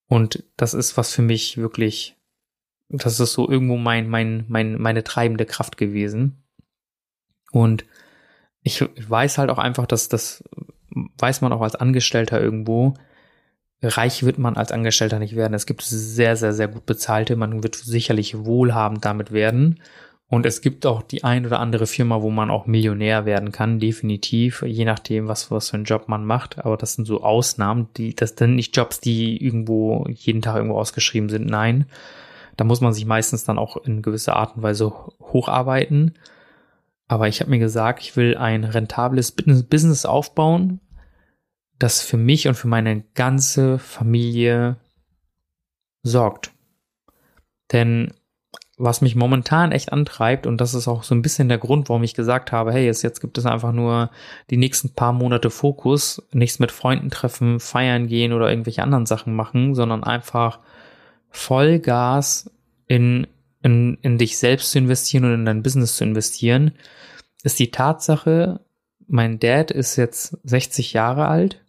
[0.08, 2.16] Und das ist was für mich wirklich,
[2.90, 6.44] das ist so irgendwo mein, mein, mein, meine treibende Kraft gewesen.
[7.52, 7.86] Und
[8.62, 10.44] ich weiß halt auch einfach, dass das
[11.18, 12.94] weiß man auch als Angestellter irgendwo,
[13.82, 15.54] reich wird man als Angestellter nicht werden.
[15.54, 17.36] Es gibt sehr, sehr, sehr gut bezahlte.
[17.36, 19.80] Man wird sicherlich wohlhabend damit werden.
[20.30, 23.80] Und es gibt auch die ein oder andere Firma, wo man auch Millionär werden kann,
[23.80, 26.66] definitiv, je nachdem, was, was für einen Job man macht.
[26.66, 30.78] Aber das sind so Ausnahmen, die, das sind nicht Jobs, die irgendwo jeden Tag irgendwo
[30.78, 31.46] ausgeschrieben sind.
[31.46, 31.86] Nein.
[32.58, 34.92] Da muss man sich meistens dann auch in gewisser Art und Weise
[35.22, 36.16] hocharbeiten.
[37.08, 40.82] Aber ich habe mir gesagt, ich will ein rentables Business aufbauen,
[41.80, 44.78] das für mich und für meine ganze Familie
[46.04, 46.52] sorgt.
[47.72, 48.14] Denn
[48.80, 52.04] was mich momentan echt antreibt, und das ist auch so ein bisschen der Grund, warum
[52.04, 54.12] ich gesagt habe, hey, jetzt, gibt es einfach nur
[54.52, 59.34] die nächsten paar Monate Fokus, nichts mit Freunden treffen, feiern gehen oder irgendwelche anderen Sachen
[59.36, 60.60] machen, sondern einfach
[61.32, 62.52] Vollgas
[62.86, 63.26] in,
[63.64, 66.74] in, in dich selbst zu investieren und in dein Business zu investieren,
[67.42, 68.60] ist die Tatsache,
[69.08, 71.64] mein Dad ist jetzt 60 Jahre alt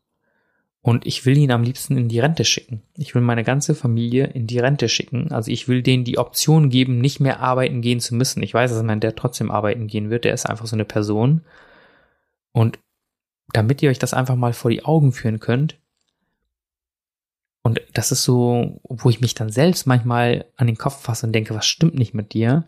[0.81, 2.83] und ich will ihn am liebsten in die Rente schicken.
[2.97, 5.33] Ich will meine ganze Familie in die Rente schicken.
[5.33, 8.43] Also ich will denen die Option geben, nicht mehr arbeiten gehen zu müssen.
[8.43, 10.25] Ich weiß, dass mein Dad trotzdem arbeiten gehen wird.
[10.25, 11.45] Der ist einfach so eine Person.
[12.53, 12.79] Und
[13.53, 15.79] damit ihr euch das einfach mal vor die Augen führen könnt,
[17.63, 21.35] und das ist so, wo ich mich dann selbst manchmal an den Kopf fasse und
[21.35, 22.65] denke, was stimmt nicht mit dir?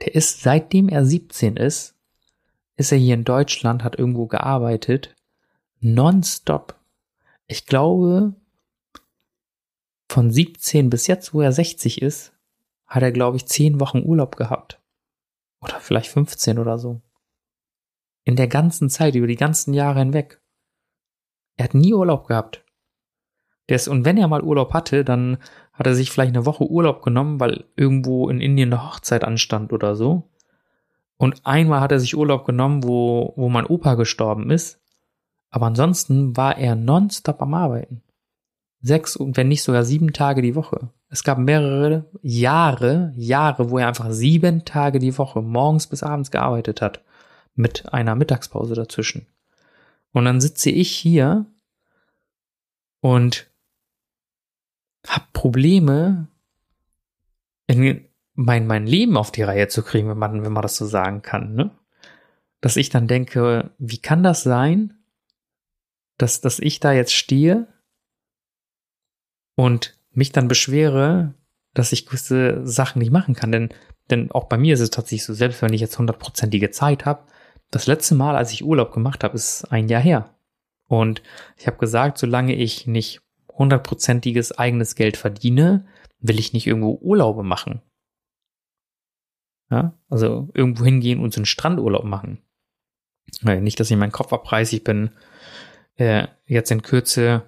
[0.00, 1.96] Der ist, seitdem er 17 ist,
[2.76, 5.16] ist er hier in Deutschland, hat irgendwo gearbeitet,
[5.80, 6.78] nonstop
[7.46, 8.34] ich glaube,
[10.08, 12.32] von 17 bis jetzt, wo er 60 ist,
[12.86, 14.80] hat er, glaube ich, 10 Wochen Urlaub gehabt.
[15.60, 17.00] Oder vielleicht 15 oder so.
[18.24, 20.40] In der ganzen Zeit, über die ganzen Jahre hinweg.
[21.56, 22.64] Er hat nie Urlaub gehabt.
[23.68, 25.38] Der ist, und wenn er mal Urlaub hatte, dann
[25.72, 29.72] hat er sich vielleicht eine Woche Urlaub genommen, weil irgendwo in Indien eine Hochzeit anstand
[29.72, 30.30] oder so.
[31.16, 34.83] Und einmal hat er sich Urlaub genommen, wo, wo mein Opa gestorben ist.
[35.54, 38.02] Aber ansonsten war er nonstop am Arbeiten.
[38.80, 40.90] Sechs und wenn nicht sogar sieben Tage die Woche.
[41.10, 46.32] Es gab mehrere Jahre, Jahre, wo er einfach sieben Tage die Woche morgens bis abends
[46.32, 47.04] gearbeitet hat.
[47.54, 49.28] Mit einer Mittagspause dazwischen.
[50.10, 51.46] Und dann sitze ich hier
[52.98, 53.48] und
[55.06, 56.26] habe Probleme,
[57.68, 60.84] in mein, mein Leben auf die Reihe zu kriegen, wenn man, wenn man das so
[60.84, 61.70] sagen kann, ne?
[62.60, 64.98] Dass ich dann denke, wie kann das sein,
[66.18, 67.66] dass, dass ich da jetzt stehe
[69.56, 71.34] und mich dann beschwere,
[71.74, 73.52] dass ich gewisse Sachen nicht machen kann.
[73.52, 73.70] Denn,
[74.10, 77.26] denn auch bei mir ist es tatsächlich so, selbst wenn ich jetzt hundertprozentige Zeit habe,
[77.70, 80.34] das letzte Mal, als ich Urlaub gemacht habe, ist ein Jahr her.
[80.86, 81.22] Und
[81.56, 85.86] ich habe gesagt, solange ich nicht hundertprozentiges eigenes Geld verdiene,
[86.20, 87.82] will ich nicht irgendwo Urlaube machen.
[89.70, 92.42] Ja, also irgendwo hingehen und so einen Strandurlaub machen.
[93.42, 95.10] Nicht, dass ich meinen Kopf abreiße, ich bin
[95.96, 97.42] äh, jetzt in Kürze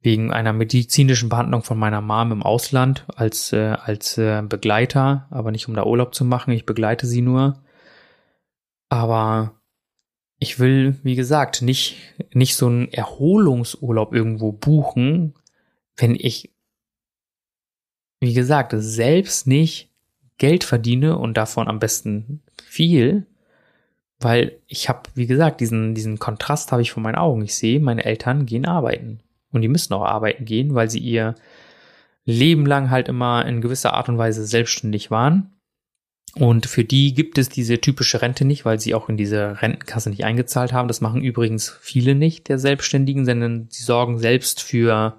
[0.00, 5.50] wegen einer medizinischen Behandlung von meiner Mom im Ausland als, äh, als äh, Begleiter, aber
[5.50, 7.62] nicht um da Urlaub zu machen, ich begleite sie nur.
[8.88, 9.54] Aber
[10.38, 11.96] ich will, wie gesagt, nicht,
[12.32, 15.34] nicht so einen Erholungsurlaub irgendwo buchen,
[15.96, 16.52] wenn ich,
[18.20, 19.90] wie gesagt, selbst nicht
[20.38, 23.26] Geld verdiene und davon am besten viel,
[24.20, 27.42] weil ich habe, wie gesagt, diesen, diesen Kontrast habe ich vor meinen Augen.
[27.42, 29.20] Ich sehe, meine Eltern gehen arbeiten.
[29.52, 31.34] Und die müssen auch arbeiten gehen, weil sie ihr
[32.24, 35.58] Leben lang halt immer in gewisser Art und Weise selbstständig waren.
[36.34, 40.10] Und für die gibt es diese typische Rente nicht, weil sie auch in diese Rentenkasse
[40.10, 40.88] nicht eingezahlt haben.
[40.88, 45.16] Das machen übrigens viele nicht der Selbstständigen, sondern sie sorgen selbst für,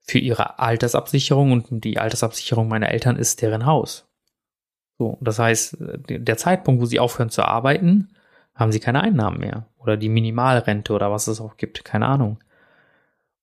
[0.00, 4.06] für ihre Altersabsicherung und die Altersabsicherung meiner Eltern ist deren Haus.
[4.96, 5.76] So, das heißt,
[6.08, 8.10] der Zeitpunkt, wo sie aufhören zu arbeiten,
[8.58, 9.66] haben sie keine Einnahmen mehr.
[9.78, 12.38] Oder die Minimalrente oder was es auch gibt, keine Ahnung.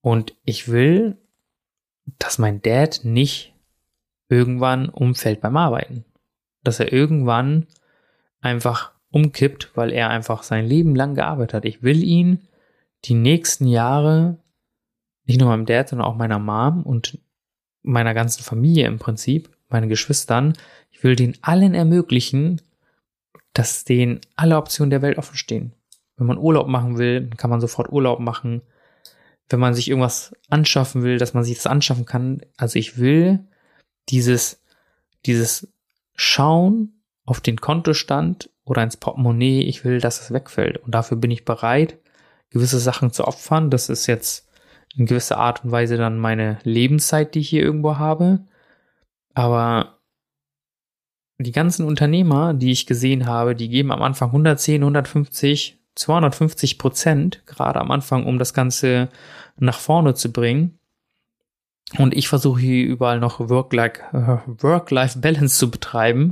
[0.01, 1.17] Und ich will,
[2.19, 3.55] dass mein Dad nicht
[4.29, 6.05] irgendwann umfällt beim Arbeiten.
[6.65, 7.67] dass er irgendwann
[8.41, 11.65] einfach umkippt, weil er einfach sein Leben lang gearbeitet hat.
[11.65, 12.47] Ich will ihn
[13.05, 14.39] die nächsten Jahre
[15.25, 17.19] nicht nur meinem Dad, sondern auch meiner Mom und
[17.81, 20.53] meiner ganzen Familie im Prinzip, meinen Geschwistern,
[20.91, 22.61] ich will den allen ermöglichen,
[23.55, 25.73] dass denen alle Optionen der Welt offen stehen.
[26.17, 28.61] Wenn man Urlaub machen will, kann man sofort Urlaub machen.
[29.49, 32.41] Wenn man sich irgendwas anschaffen will, dass man sich das anschaffen kann.
[32.57, 33.39] Also ich will
[34.09, 34.61] dieses,
[35.25, 35.69] dieses
[36.15, 40.77] Schauen auf den Kontostand oder ins Portemonnaie, ich will, dass es wegfällt.
[40.77, 41.97] Und dafür bin ich bereit,
[42.49, 43.69] gewisse Sachen zu opfern.
[43.69, 44.49] Das ist jetzt
[44.97, 48.39] in gewisser Art und Weise dann meine Lebenszeit, die ich hier irgendwo habe.
[49.33, 49.94] Aber
[51.37, 57.43] die ganzen Unternehmer, die ich gesehen habe, die geben am Anfang 110, 150, 250 Prozent,
[57.45, 59.09] gerade am Anfang, um das Ganze
[59.57, 60.79] nach vorne zu bringen.
[61.97, 66.31] Und ich versuche hier überall noch Work-Life-Balance zu betreiben,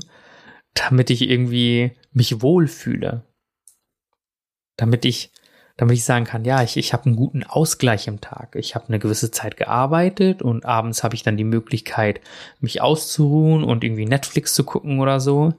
[0.74, 3.24] damit ich irgendwie mich wohlfühle.
[4.78, 5.32] Damit ich
[5.78, 8.55] damit ich sagen kann, ja, ich, ich habe einen guten Ausgleich im Tag.
[8.55, 12.21] Ich habe eine gewisse Zeit gearbeitet und abends habe ich dann die Möglichkeit,
[12.59, 15.53] mich auszuruhen und irgendwie Netflix zu gucken oder so.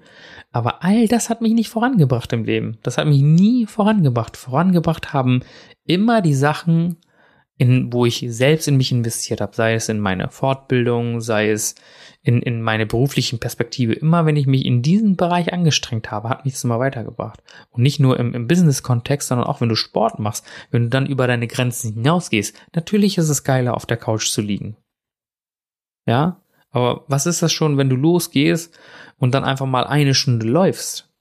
[0.53, 2.79] Aber all das hat mich nicht vorangebracht im Leben.
[2.85, 4.37] Das hat mich nie vorangebracht.
[4.37, 5.41] Vorangebracht haben
[5.85, 6.97] immer die Sachen,
[7.57, 11.77] in, wo ich selbst in mich investiert habe, sei es in meine Fortbildung, sei es
[12.23, 13.93] in, in meine beruflichen Perspektive.
[13.93, 17.43] Immer wenn ich mich in diesen Bereich angestrengt habe, hat mich das immer weitergebracht.
[17.71, 21.07] Und nicht nur im, im Business-Kontext, sondern auch wenn du Sport machst, wenn du dann
[21.07, 22.57] über deine Grenzen hinausgehst.
[22.75, 24.77] Natürlich ist es geiler, auf der Couch zu liegen.
[26.07, 26.41] Ja,
[26.71, 28.77] aber was ist das schon, wenn du losgehst
[29.19, 31.14] und dann einfach mal eine Stunde läufst?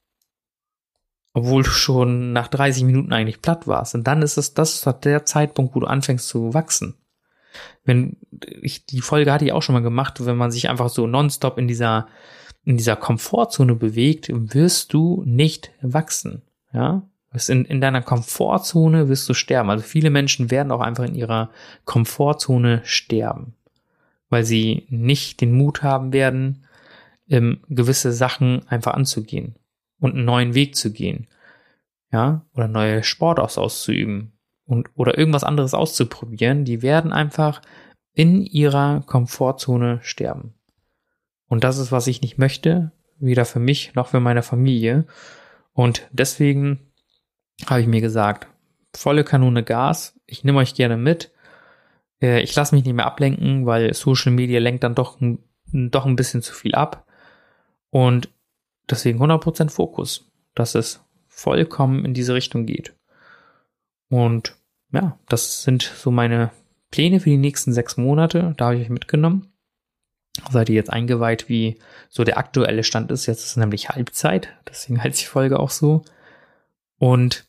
[1.33, 3.95] Obwohl du schon nach 30 Minuten eigentlich platt warst.
[3.95, 6.95] Und dann ist es, das ist der Zeitpunkt, wo du anfängst zu wachsen.
[7.83, 8.17] Wenn
[8.61, 11.57] ich, die Folge hatte ich auch schon mal gemacht, wenn man sich einfach so nonstop
[11.57, 12.07] in dieser,
[12.63, 16.43] in dieser Komfortzone bewegt, wirst du nicht wachsen.
[16.71, 17.03] Ja,
[17.47, 19.71] in, in deiner Komfortzone wirst du sterben.
[19.71, 21.49] Also viele Menschen werden auch einfach in ihrer
[21.85, 23.55] Komfortzone sterben,
[24.29, 26.65] weil sie nicht den Mut haben werden,
[27.27, 29.55] ähm, gewisse Sachen einfach anzugehen
[30.03, 31.27] und einen neuen Weg zu gehen.
[32.11, 34.33] Ja, oder neue Sportarts auszuüben
[34.65, 37.61] und oder irgendwas anderes auszuprobieren, die werden einfach
[38.13, 40.53] in ihrer Komfortzone sterben.
[41.47, 45.07] Und das ist, was ich nicht möchte, weder für mich noch für meine Familie.
[45.71, 46.91] Und deswegen
[47.65, 48.47] habe ich mir gesagt,
[48.93, 51.31] volle Kanone Gas, ich nehme euch gerne mit.
[52.21, 55.17] Äh, ich lasse mich nicht mehr ablenken, weil Social Media lenkt dann doch,
[55.71, 57.07] doch ein bisschen zu viel ab.
[57.89, 58.32] Und
[58.89, 62.95] Deswegen 100% Fokus, dass es vollkommen in diese Richtung geht.
[64.09, 64.55] Und
[64.91, 66.51] ja, das sind so meine
[66.91, 68.53] Pläne für die nächsten sechs Monate.
[68.57, 69.51] Da habe ich euch mitgenommen.
[70.51, 71.79] Seid ihr jetzt eingeweiht, wie
[72.09, 73.25] so der aktuelle Stand ist.
[73.25, 74.49] Jetzt ist es nämlich Halbzeit.
[74.67, 76.03] Deswegen heißt die Folge auch so.
[76.99, 77.45] Und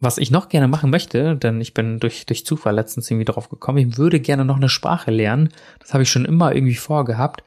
[0.00, 3.48] was ich noch gerne machen möchte, denn ich bin durch, durch Zufall letztens irgendwie drauf
[3.48, 5.48] gekommen, ich würde gerne noch eine Sprache lernen.
[5.80, 7.42] Das habe ich schon immer irgendwie vorgehabt.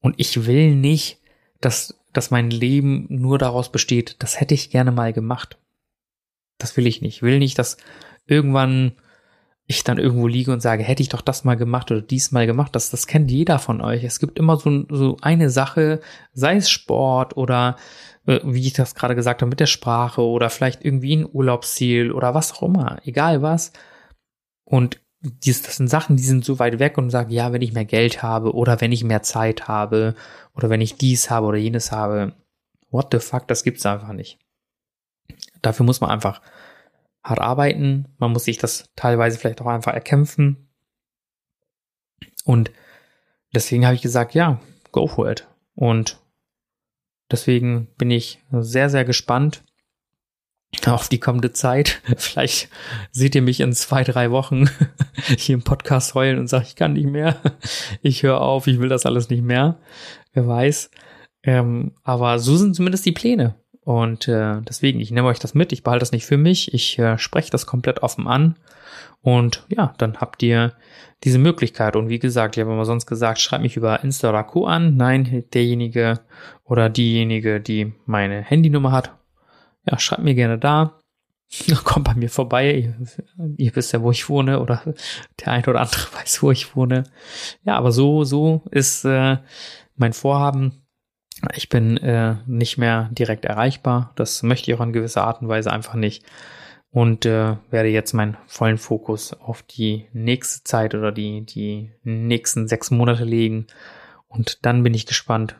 [0.00, 1.18] Und ich will nicht
[1.60, 5.58] dass, dass mein Leben nur daraus besteht, das hätte ich gerne mal gemacht.
[6.58, 7.16] Das will ich nicht.
[7.16, 7.76] Ich will nicht, dass
[8.26, 8.92] irgendwann
[9.68, 12.46] ich dann irgendwo liege und sage, hätte ich doch das mal gemacht oder dies mal
[12.46, 12.74] gemacht.
[12.74, 14.04] Das, das kennt jeder von euch.
[14.04, 16.00] Es gibt immer so, so eine Sache,
[16.32, 17.76] sei es Sport oder
[18.26, 22.12] äh, wie ich das gerade gesagt habe, mit der Sprache oder vielleicht irgendwie ein Urlaubsziel
[22.12, 23.72] oder was auch immer, egal was.
[24.64, 25.00] Und
[25.30, 27.84] dies, das sind Sachen, die sind so weit weg und sagen, ja, wenn ich mehr
[27.84, 30.14] Geld habe oder wenn ich mehr Zeit habe
[30.54, 32.34] oder wenn ich dies habe oder jenes habe,
[32.90, 34.38] what the fuck, das gibt's einfach nicht.
[35.62, 36.40] Dafür muss man einfach
[37.22, 40.68] hart arbeiten, man muss sich das teilweise vielleicht auch einfach erkämpfen.
[42.44, 42.70] Und
[43.54, 44.60] deswegen habe ich gesagt, ja,
[44.92, 45.48] go for it.
[45.74, 46.20] Und
[47.30, 49.64] deswegen bin ich sehr, sehr gespannt,
[50.86, 52.00] auf die kommende Zeit.
[52.16, 52.68] Vielleicht
[53.10, 54.70] seht ihr mich in zwei, drei Wochen
[55.36, 57.36] hier im Podcast heulen und sagt, ich kann nicht mehr.
[58.02, 59.78] Ich höre auf, ich will das alles nicht mehr.
[60.32, 60.90] Wer weiß.
[61.42, 63.54] Ähm, aber so sind zumindest die Pläne.
[63.84, 66.98] Und äh, deswegen, ich nehme euch das mit, ich behalte das nicht für mich, ich
[66.98, 68.56] äh, spreche das komplett offen an.
[69.22, 70.72] Und ja, dann habt ihr
[71.24, 71.96] diese Möglichkeit.
[71.96, 74.66] Und wie gesagt, ich habe immer sonst gesagt, schreibt mich über Insta oder Co.
[74.66, 74.96] an.
[74.96, 76.20] Nein, derjenige
[76.64, 79.12] oder diejenige, die meine Handynummer hat,
[79.86, 81.00] ja, schreibt mir gerne da.
[81.84, 82.74] Kommt bei mir vorbei.
[82.74, 82.94] Ihr,
[83.56, 84.82] ihr, wisst ja, wo ich wohne oder
[85.40, 87.04] der ein oder andere weiß, wo ich wohne.
[87.64, 89.38] Ja, aber so, so ist äh,
[89.94, 90.82] mein Vorhaben.
[91.54, 94.12] Ich bin äh, nicht mehr direkt erreichbar.
[94.16, 96.24] Das möchte ich auch in gewisser Art und Weise einfach nicht.
[96.90, 102.68] Und äh, werde jetzt meinen vollen Fokus auf die nächste Zeit oder die, die nächsten
[102.68, 103.66] sechs Monate legen.
[104.28, 105.56] Und dann bin ich gespannt,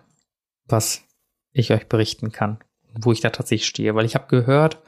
[0.64, 1.05] was
[1.53, 2.59] ich euch berichten kann,
[3.01, 4.78] wo ich da tatsächlich stehe, weil ich habe gehört,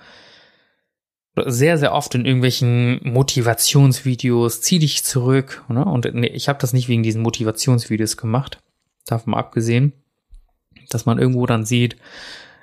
[1.46, 5.64] sehr, sehr oft in irgendwelchen Motivationsvideos, zieh dich zurück.
[5.68, 5.84] Ne?
[5.84, 8.58] Und nee, ich habe das nicht wegen diesen Motivationsvideos gemacht,
[9.06, 9.92] davon abgesehen,
[10.90, 11.96] dass man irgendwo dann sieht,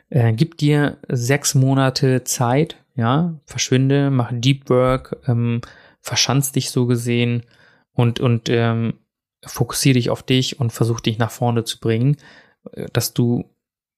[0.09, 5.61] äh, gib dir sechs Monate Zeit, ja, verschwinde, mach Deep Work, ähm,
[6.01, 7.43] verschanz dich so gesehen
[7.93, 8.93] und, und ähm,
[9.45, 12.17] fokussiere dich auf dich und versuch dich nach vorne zu bringen,
[12.73, 13.45] äh, dass du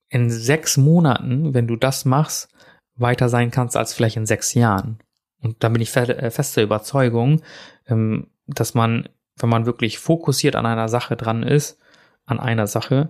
[0.10, 2.50] in sechs Monaten, wenn du das machst,
[2.96, 5.00] weiter sein kannst als vielleicht in sechs Jahren.
[5.42, 7.42] Und da bin ich äh, fester Überzeugung,
[7.88, 11.80] ähm, dass man, wenn man wirklich fokussiert an einer Sache dran ist,
[12.26, 13.10] an einer Sache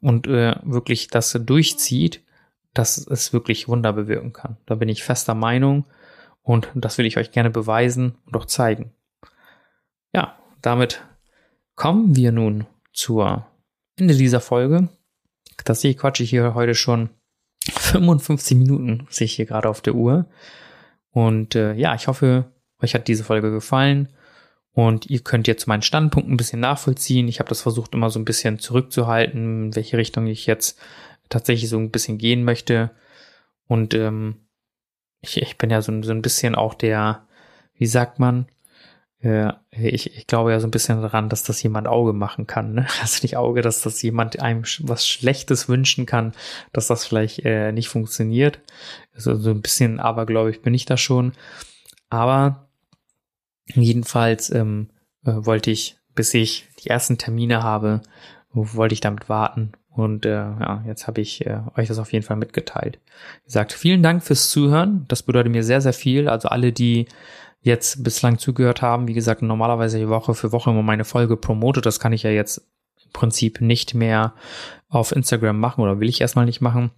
[0.00, 2.22] und äh, wirklich das durchzieht,
[2.72, 4.56] dass es wirklich Wunder bewirken kann.
[4.66, 5.86] Da bin ich fester Meinung
[6.42, 8.92] und das will ich euch gerne beweisen und auch zeigen.
[10.12, 11.02] Ja, damit
[11.74, 13.46] kommen wir nun zur
[13.96, 14.88] Ende dieser Folge.
[15.64, 17.10] Tatsächlich quatsche ich hier heute schon
[17.70, 20.26] 55 Minuten sehe ich hier gerade auf der Uhr.
[21.10, 22.52] Und äh, ja, ich hoffe,
[22.82, 24.08] euch hat diese Folge gefallen
[24.72, 27.28] und ihr könnt jetzt meinen Standpunkt ein bisschen nachvollziehen.
[27.28, 30.78] Ich habe das versucht immer so ein bisschen zurückzuhalten, in welche Richtung ich jetzt
[31.28, 32.90] tatsächlich so ein bisschen gehen möchte.
[33.66, 34.48] Und ähm,
[35.20, 37.26] ich, ich bin ja so, so ein bisschen auch der,
[37.74, 38.46] wie sagt man,
[39.24, 42.74] ja, ich, ich glaube ja so ein bisschen daran, dass das jemand Auge machen kann.
[42.74, 42.86] Ne?
[43.00, 46.32] Also nicht Auge, dass das jemand einem was Schlechtes wünschen kann,
[46.72, 48.60] dass das vielleicht äh, nicht funktioniert.
[49.14, 51.32] Also so ein bisschen abergläubig bin ich da schon.
[52.10, 52.68] Aber
[53.66, 54.90] jedenfalls ähm,
[55.24, 58.02] äh, wollte ich, bis ich die ersten Termine habe,
[58.52, 59.72] wollte ich damit warten.
[59.88, 62.98] Und äh, ja, jetzt habe ich äh, euch das auf jeden Fall mitgeteilt.
[63.42, 65.06] Wie gesagt, vielen Dank fürs Zuhören.
[65.08, 66.28] Das bedeutet mir sehr, sehr viel.
[66.28, 67.06] Also alle, die
[67.64, 69.08] jetzt bislang zugehört haben.
[69.08, 71.86] Wie gesagt, normalerweise Woche für Woche immer meine Folge promotet.
[71.86, 72.58] Das kann ich ja jetzt
[73.04, 74.34] im Prinzip nicht mehr
[74.88, 76.90] auf Instagram machen oder will ich erstmal nicht machen.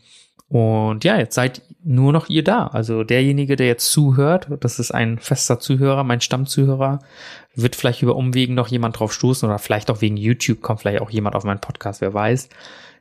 [0.49, 2.67] Und ja, jetzt seid nur noch ihr da.
[2.67, 7.01] Also derjenige, der jetzt zuhört, das ist ein fester Zuhörer, mein Stammzuhörer,
[7.55, 11.01] wird vielleicht über Umwegen noch jemand drauf stoßen oder vielleicht auch wegen YouTube kommt vielleicht
[11.01, 12.49] auch jemand auf meinen Podcast, wer weiß.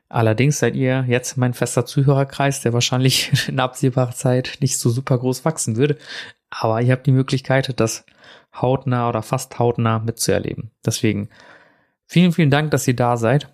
[0.07, 5.17] Allerdings seid ihr jetzt mein fester Zuhörerkreis, der wahrscheinlich in absehbarer Zeit nicht so super
[5.17, 5.97] groß wachsen würde.
[6.57, 8.05] Aber ihr habt die Möglichkeit, das
[8.53, 10.71] hautnah oder fast hautnah mitzuerleben.
[10.85, 11.29] Deswegen
[12.05, 13.53] vielen, vielen Dank, dass ihr da seid,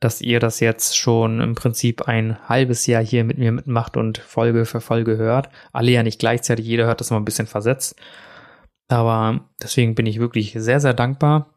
[0.00, 4.18] dass ihr das jetzt schon im Prinzip ein halbes Jahr hier mit mir mitmacht und
[4.18, 5.50] Folge für Folge hört.
[5.72, 7.96] Alle ja nicht gleichzeitig, jeder hört das immer ein bisschen versetzt.
[8.88, 11.54] Aber deswegen bin ich wirklich sehr, sehr dankbar.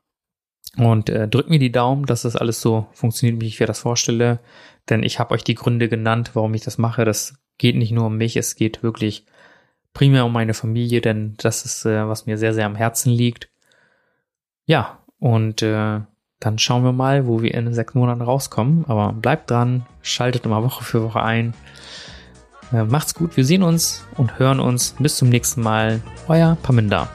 [0.78, 3.80] Und äh, drückt mir die Daumen, dass das alles so funktioniert, wie ich mir das
[3.80, 4.40] vorstelle.
[4.90, 7.06] Denn ich habe euch die Gründe genannt, warum ich das mache.
[7.06, 9.26] Das geht nicht nur um mich, es geht wirklich
[9.94, 13.50] primär um meine Familie, denn das ist, äh, was mir sehr, sehr am Herzen liegt.
[14.66, 16.02] Ja, und äh,
[16.40, 18.86] dann schauen wir mal, wo wir in sechs Monaten rauskommen.
[18.88, 21.54] Aber bleibt dran, schaltet immer Woche für Woche ein.
[22.74, 24.96] Äh, macht's gut, wir sehen uns und hören uns.
[25.00, 26.02] Bis zum nächsten Mal.
[26.28, 27.10] Euer Paminda.